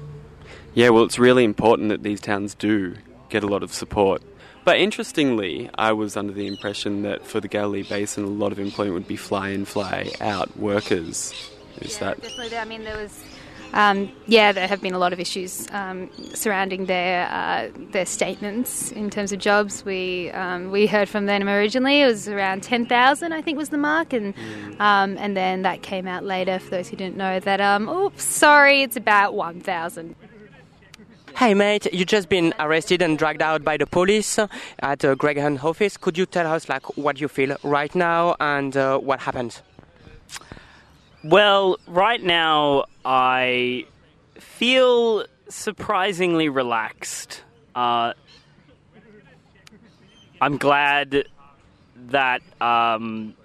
Yeah, 0.74 0.88
well, 0.88 1.04
it's 1.04 1.20
really 1.20 1.44
important 1.44 1.88
that 1.90 2.02
these 2.02 2.20
towns 2.20 2.54
do 2.54 2.96
get 3.28 3.42
a 3.42 3.46
lot 3.46 3.62
of 3.62 3.72
support. 3.72 4.22
But 4.64 4.78
interestingly, 4.78 5.70
I 5.76 5.92
was 5.92 6.16
under 6.16 6.32
the 6.32 6.46
impression 6.46 7.02
that 7.02 7.26
for 7.26 7.40
the 7.40 7.48
Galilee 7.48 7.84
Basin, 7.84 8.24
a 8.24 8.26
lot 8.26 8.52
of 8.52 8.58
employment 8.58 8.94
would 8.94 9.08
be 9.08 9.16
fly 9.16 9.48
in, 9.48 9.64
fly 9.64 10.10
out 10.20 10.58
workers. 10.58 11.32
Is 11.80 11.94
yeah, 11.94 12.00
that 12.00 12.22
definitely? 12.22 12.58
I 12.58 12.64
mean, 12.64 12.84
there 12.84 12.96
was. 12.96 13.24
Um, 13.74 14.10
yeah, 14.26 14.52
there 14.52 14.66
have 14.66 14.80
been 14.80 14.94
a 14.94 14.98
lot 14.98 15.12
of 15.12 15.20
issues 15.20 15.68
um, 15.72 16.10
surrounding 16.34 16.86
their 16.86 17.28
uh, 17.28 17.68
their 17.92 18.06
statements 18.06 18.92
in 18.92 19.10
terms 19.10 19.30
of 19.30 19.38
jobs. 19.40 19.84
We 19.84 20.30
um, 20.30 20.70
we 20.70 20.86
heard 20.86 21.08
from 21.08 21.26
them 21.26 21.48
originally; 21.48 22.02
it 22.02 22.06
was 22.06 22.28
around 22.28 22.62
ten 22.62 22.86
thousand, 22.86 23.32
I 23.32 23.42
think, 23.42 23.58
was 23.58 23.68
the 23.68 23.78
mark, 23.78 24.12
and 24.12 24.34
um, 24.80 25.16
and 25.18 25.36
then 25.36 25.62
that 25.62 25.82
came 25.82 26.06
out 26.06 26.24
later. 26.24 26.58
For 26.58 26.70
those 26.70 26.88
who 26.88 26.96
didn't 26.96 27.16
know, 27.16 27.40
that 27.40 27.60
um, 27.60 27.88
oops, 27.88 28.24
sorry, 28.24 28.82
it's 28.82 28.96
about 28.96 29.34
one 29.34 29.60
thousand. 29.60 30.14
Hey 31.38 31.54
mate, 31.54 31.86
you 31.94 32.04
just 32.04 32.28
been 32.28 32.52
arrested 32.58 33.00
and 33.00 33.16
dragged 33.16 33.42
out 33.42 33.62
by 33.62 33.76
the 33.76 33.86
police 33.86 34.40
at 34.80 35.04
uh, 35.04 35.14
Greg 35.14 35.38
office. 35.38 35.96
Could 35.96 36.18
you 36.18 36.26
tell 36.26 36.48
us 36.52 36.68
like 36.68 36.98
what 36.98 37.20
you 37.20 37.28
feel 37.28 37.56
right 37.62 37.94
now 37.94 38.34
and 38.40 38.76
uh, 38.76 38.98
what 38.98 39.20
happened? 39.20 39.60
Well, 41.22 41.78
right 41.86 42.20
now 42.20 42.86
I 43.04 43.86
feel 44.34 45.26
surprisingly 45.48 46.48
relaxed. 46.48 47.44
Uh, 47.72 48.14
I'm 50.40 50.56
glad 50.56 51.28
that 52.08 52.42
um, 52.60 53.36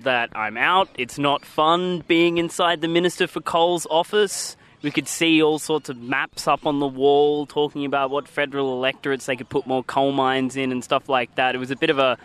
that 0.00 0.36
I'm 0.36 0.58
out. 0.58 0.90
It's 0.98 1.18
not 1.18 1.46
fun 1.46 2.04
being 2.06 2.36
inside 2.36 2.82
the 2.82 2.88
Minister 2.88 3.26
for 3.26 3.40
Coal's 3.40 3.86
office. 3.90 4.57
We 4.82 4.90
could 4.90 5.08
see 5.08 5.42
all 5.42 5.58
sorts 5.58 5.88
of 5.88 5.98
maps 5.98 6.46
up 6.46 6.64
on 6.66 6.78
the 6.78 6.86
wall 6.86 7.46
talking 7.46 7.84
about 7.84 8.10
what 8.10 8.28
federal 8.28 8.72
electorates 8.72 9.26
they 9.26 9.36
could 9.36 9.48
put 9.48 9.66
more 9.66 9.82
coal 9.82 10.12
mines 10.12 10.56
in 10.56 10.70
and 10.70 10.84
stuff 10.84 11.08
like 11.08 11.34
that. 11.34 11.54
It 11.54 11.58
was 11.58 11.70
a 11.70 11.76
bit 11.76 11.90
of 11.90 11.98
a 11.98 12.16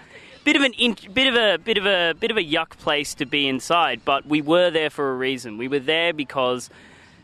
bit 0.43 0.55
of 0.55 0.61
an 0.61 0.73
in, 0.73 0.95
bit 1.13 1.27
of 1.27 1.35
a 1.35 1.57
bit 1.57 1.77
of 1.77 1.85
a 1.85 2.13
bit 2.19 2.29
of 2.29 2.37
a 2.37 2.43
yuck 2.43 2.77
place 2.77 3.15
to 3.15 3.25
be 3.25 3.47
inside, 3.47 4.01
but 4.05 4.25
we 4.25 4.41
were 4.41 4.69
there 4.69 4.89
for 4.89 5.11
a 5.11 5.15
reason. 5.15 5.57
We 5.57 5.67
were 5.67 5.79
there 5.79 6.13
because 6.13 6.69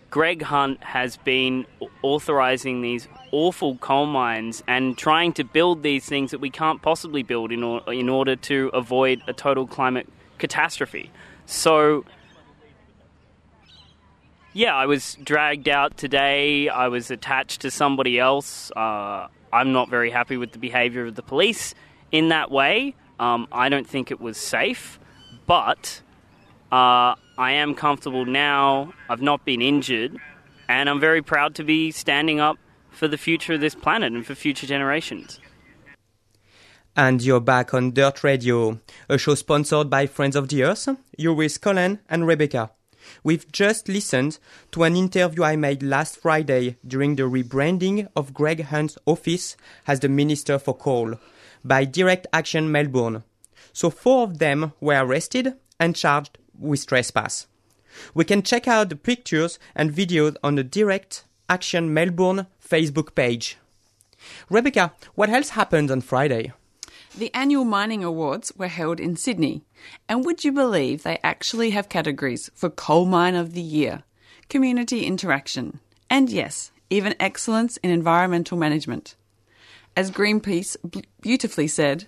Greg 0.10 0.42
Hunt 0.42 0.84
has 0.84 1.18
been 1.18 1.66
authorizing 2.02 2.82
these 2.82 3.08
awful 3.32 3.76
coal 3.78 4.08
mines 4.08 4.64
and 4.68 4.98
trying 4.98 5.34
to 5.34 5.44
build 5.44 5.84
these 5.84 6.06
things 6.06 6.32
that 6.32 6.40
we 6.40 6.50
can't 6.50 6.82
possibly 6.82 7.22
build 7.22 7.52
in, 7.52 7.62
or, 7.64 7.94
in 7.94 8.10
order 8.10 8.36
to 8.36 8.72
avoid 8.74 9.22
a 9.28 9.34
total 9.34 9.68
climate 9.68 10.10
catastrophe. 10.40 11.12
So, 11.46 12.06
yeah, 14.54 14.76
I 14.76 14.86
was 14.86 15.18
dragged 15.24 15.70
out 15.70 15.98
today. 15.98 16.70
I 16.70 16.88
was 16.88 17.12
attached 17.12 17.62
to 17.62 17.72
somebody 17.72 18.20
else. 18.20 18.72
Uh, 18.76 19.28
I'm 19.52 19.72
not 19.72 19.90
very 19.90 20.12
happy 20.12 20.38
with 20.38 20.52
the 20.52 20.60
behavior 20.60 21.06
of 21.06 21.16
the 21.16 21.22
police 21.22 21.74
in 22.12 22.30
that 22.30 22.52
way. 22.52 22.96
Um, 23.20 23.48
I 23.52 23.70
don't 23.70 23.88
think 23.88 24.12
it 24.12 24.20
was 24.20 24.38
safe, 24.38 25.00
but 25.46 26.02
uh, 26.72 27.16
I 27.38 27.52
am 27.52 27.76
comfortable 27.76 28.26
now. 28.26 28.94
I've 29.10 29.22
not 29.22 29.46
been 29.46 29.62
injured, 29.62 30.18
and 30.68 30.90
I'm 30.90 31.00
very 31.00 31.22
proud 31.22 31.56
to 31.56 31.64
be 31.64 31.92
standing 31.92 32.40
up 32.40 32.58
for 32.90 33.08
the 33.08 33.18
future 33.18 33.54
of 33.54 33.62
this 33.62 33.76
planet 33.76 34.14
and 34.14 34.26
for 34.26 34.36
future 34.36 34.68
generations. 34.68 35.40
And 36.96 37.22
you're 37.22 37.40
back 37.40 37.74
on 37.74 37.92
Dirt 37.92 38.24
Radio, 38.24 38.80
a 39.08 39.18
show 39.18 39.36
sponsored 39.36 39.90
by 39.90 40.06
Friends 40.06 40.36
of 40.36 40.50
the 40.50 40.64
Earth. 40.64 40.90
You're 41.18 41.34
with 41.34 41.62
Colin 41.62 42.00
and 42.10 42.26
Rebecca. 42.26 42.72
We've 43.24 43.52
just 43.52 43.88
listened 43.88 44.40
to 44.72 44.84
an 44.84 44.96
interview 44.96 45.44
I 45.44 45.56
made 45.56 45.84
last 45.84 46.18
Friday 46.18 46.78
during 46.88 47.16
the 47.16 47.24
rebranding 47.24 48.08
of 48.16 48.34
Greg 48.34 48.66
Hunt's 48.66 48.98
office 49.06 49.58
as 49.88 50.00
the 50.00 50.10
Minister 50.10 50.60
for 50.60 50.76
Coal 50.76 51.16
by 51.64 51.86
Direct 51.86 52.28
Action 52.32 52.72
Melbourne. 52.72 53.24
So 53.74 53.90
four 53.90 54.24
of 54.24 54.40
them 54.40 54.74
were 54.80 55.04
arrested 55.04 55.54
and 55.80 55.96
charged 55.96 56.38
with 56.58 56.86
trespass. 56.86 57.48
We 58.14 58.26
can 58.26 58.44
check 58.44 58.68
out 58.68 58.90
the 58.90 58.96
pictures 58.96 59.60
and 59.76 59.92
videos 59.92 60.36
on 60.44 60.56
the 60.56 60.64
Direct 60.64 61.26
Action 61.50 61.94
Melbourne 61.94 62.48
Facebook 62.64 63.16
page. 63.16 63.58
Rebecca, 64.50 64.94
what 65.16 65.30
else 65.30 65.50
happened 65.50 65.90
on 65.90 66.02
Friday? 66.02 66.54
The 67.18 67.34
annual 67.34 67.66
mining 67.66 68.04
awards 68.04 68.54
were 68.56 68.68
held 68.68 69.00
in 69.00 69.16
Sydney, 69.16 69.64
and 70.08 70.24
would 70.26 70.44
you 70.44 70.52
believe 70.52 71.04
they 71.04 71.20
actually 71.24 71.72
have 71.72 71.90
categories 71.90 72.50
for 72.54 72.70
Coal 72.70 73.06
Mine 73.06 73.36
of 73.36 73.54
the 73.54 73.62
Year, 73.62 74.04
Community 74.48 75.06
Interaction, 75.06 75.80
and 76.10 76.30
yes, 76.30 76.72
even 76.90 77.16
excellence 77.20 77.78
in 77.78 77.90
environmental 77.90 78.58
management. 78.58 79.16
As 79.96 80.12
Greenpeace 80.12 80.78
beautifully 81.22 81.68
said, 81.68 82.08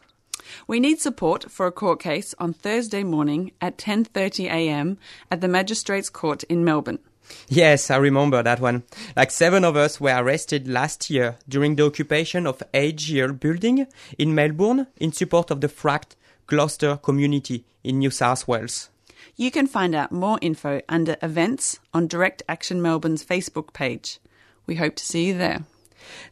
We 0.67 0.81
need 0.81 0.99
support 0.99 1.49
for 1.49 1.67
a 1.67 1.71
court 1.71 2.01
case 2.01 2.35
on 2.37 2.51
Thursday 2.53 3.03
morning 3.03 3.51
at 3.61 3.77
10:30 3.77 4.45
a.m. 4.45 4.97
at 5.31 5.39
the 5.39 5.47
Magistrates 5.47 6.09
Court 6.09 6.43
in 6.43 6.65
Melbourne. 6.65 6.99
Yes, 7.47 7.89
I 7.89 7.95
remember 7.95 8.43
that 8.43 8.59
one. 8.59 8.83
Like 9.15 9.31
seven 9.31 9.63
of 9.63 9.77
us 9.77 10.01
were 10.01 10.13
arrested 10.13 10.67
last 10.67 11.09
year 11.09 11.37
during 11.47 11.75
the 11.75 11.85
occupation 11.85 12.45
of 12.45 12.61
AGL 12.73 13.39
building 13.39 13.87
in 14.17 14.35
Melbourne 14.35 14.87
in 14.97 15.13
support 15.13 15.49
of 15.49 15.61
the 15.61 15.69
fracked 15.69 16.17
Gloucester 16.53 16.97
community 16.97 17.65
in 17.83 17.97
New 17.97 18.11
South 18.11 18.47
Wales. 18.47 18.89
You 19.35 19.49
can 19.49 19.65
find 19.65 19.95
out 19.95 20.11
more 20.11 20.37
info 20.39 20.81
under 20.87 21.17
events 21.23 21.79
on 21.95 22.07
Direct 22.07 22.43
Action 22.47 22.79
Melbourne's 22.79 23.25
Facebook 23.25 23.73
page. 23.73 24.19
We 24.67 24.75
hope 24.75 24.95
to 24.97 25.03
see 25.03 25.25
you 25.27 25.37
there. 25.37 25.63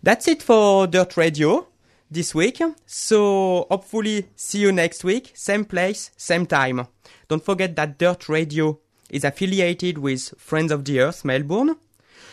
That's 0.03 0.27
it 0.27 0.43
for 0.43 0.85
Dirt 0.85 1.17
Radio 1.17 1.67
this 2.11 2.35
week. 2.35 2.61
So 2.85 3.65
hopefully 3.71 4.27
see 4.35 4.59
you 4.59 4.71
next 4.71 5.03
week, 5.03 5.31
same 5.33 5.65
place, 5.65 6.11
same 6.15 6.45
time. 6.45 6.85
Don't 7.27 7.43
forget 7.43 7.75
that 7.77 7.97
Dirt 7.97 8.29
Radio 8.29 8.77
is 9.09 9.23
affiliated 9.23 9.97
with 9.97 10.35
Friends 10.37 10.71
of 10.71 10.85
the 10.85 10.99
Earth 10.99 11.25
Melbourne. 11.25 11.77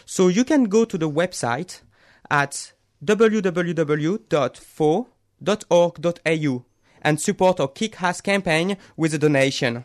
So 0.04 0.28
you 0.28 0.44
can 0.44 0.64
go 0.64 0.84
to 0.84 0.98
the 0.98 1.08
website 1.08 1.80
at 2.30 2.74
www.fo.org.au 3.02 3.48
and 7.02 7.20
support 7.20 7.60
our 7.60 7.68
kick-ass 7.68 8.20
campaign 8.20 8.76
with 8.96 9.14
a 9.14 9.18
donation. 9.18 9.84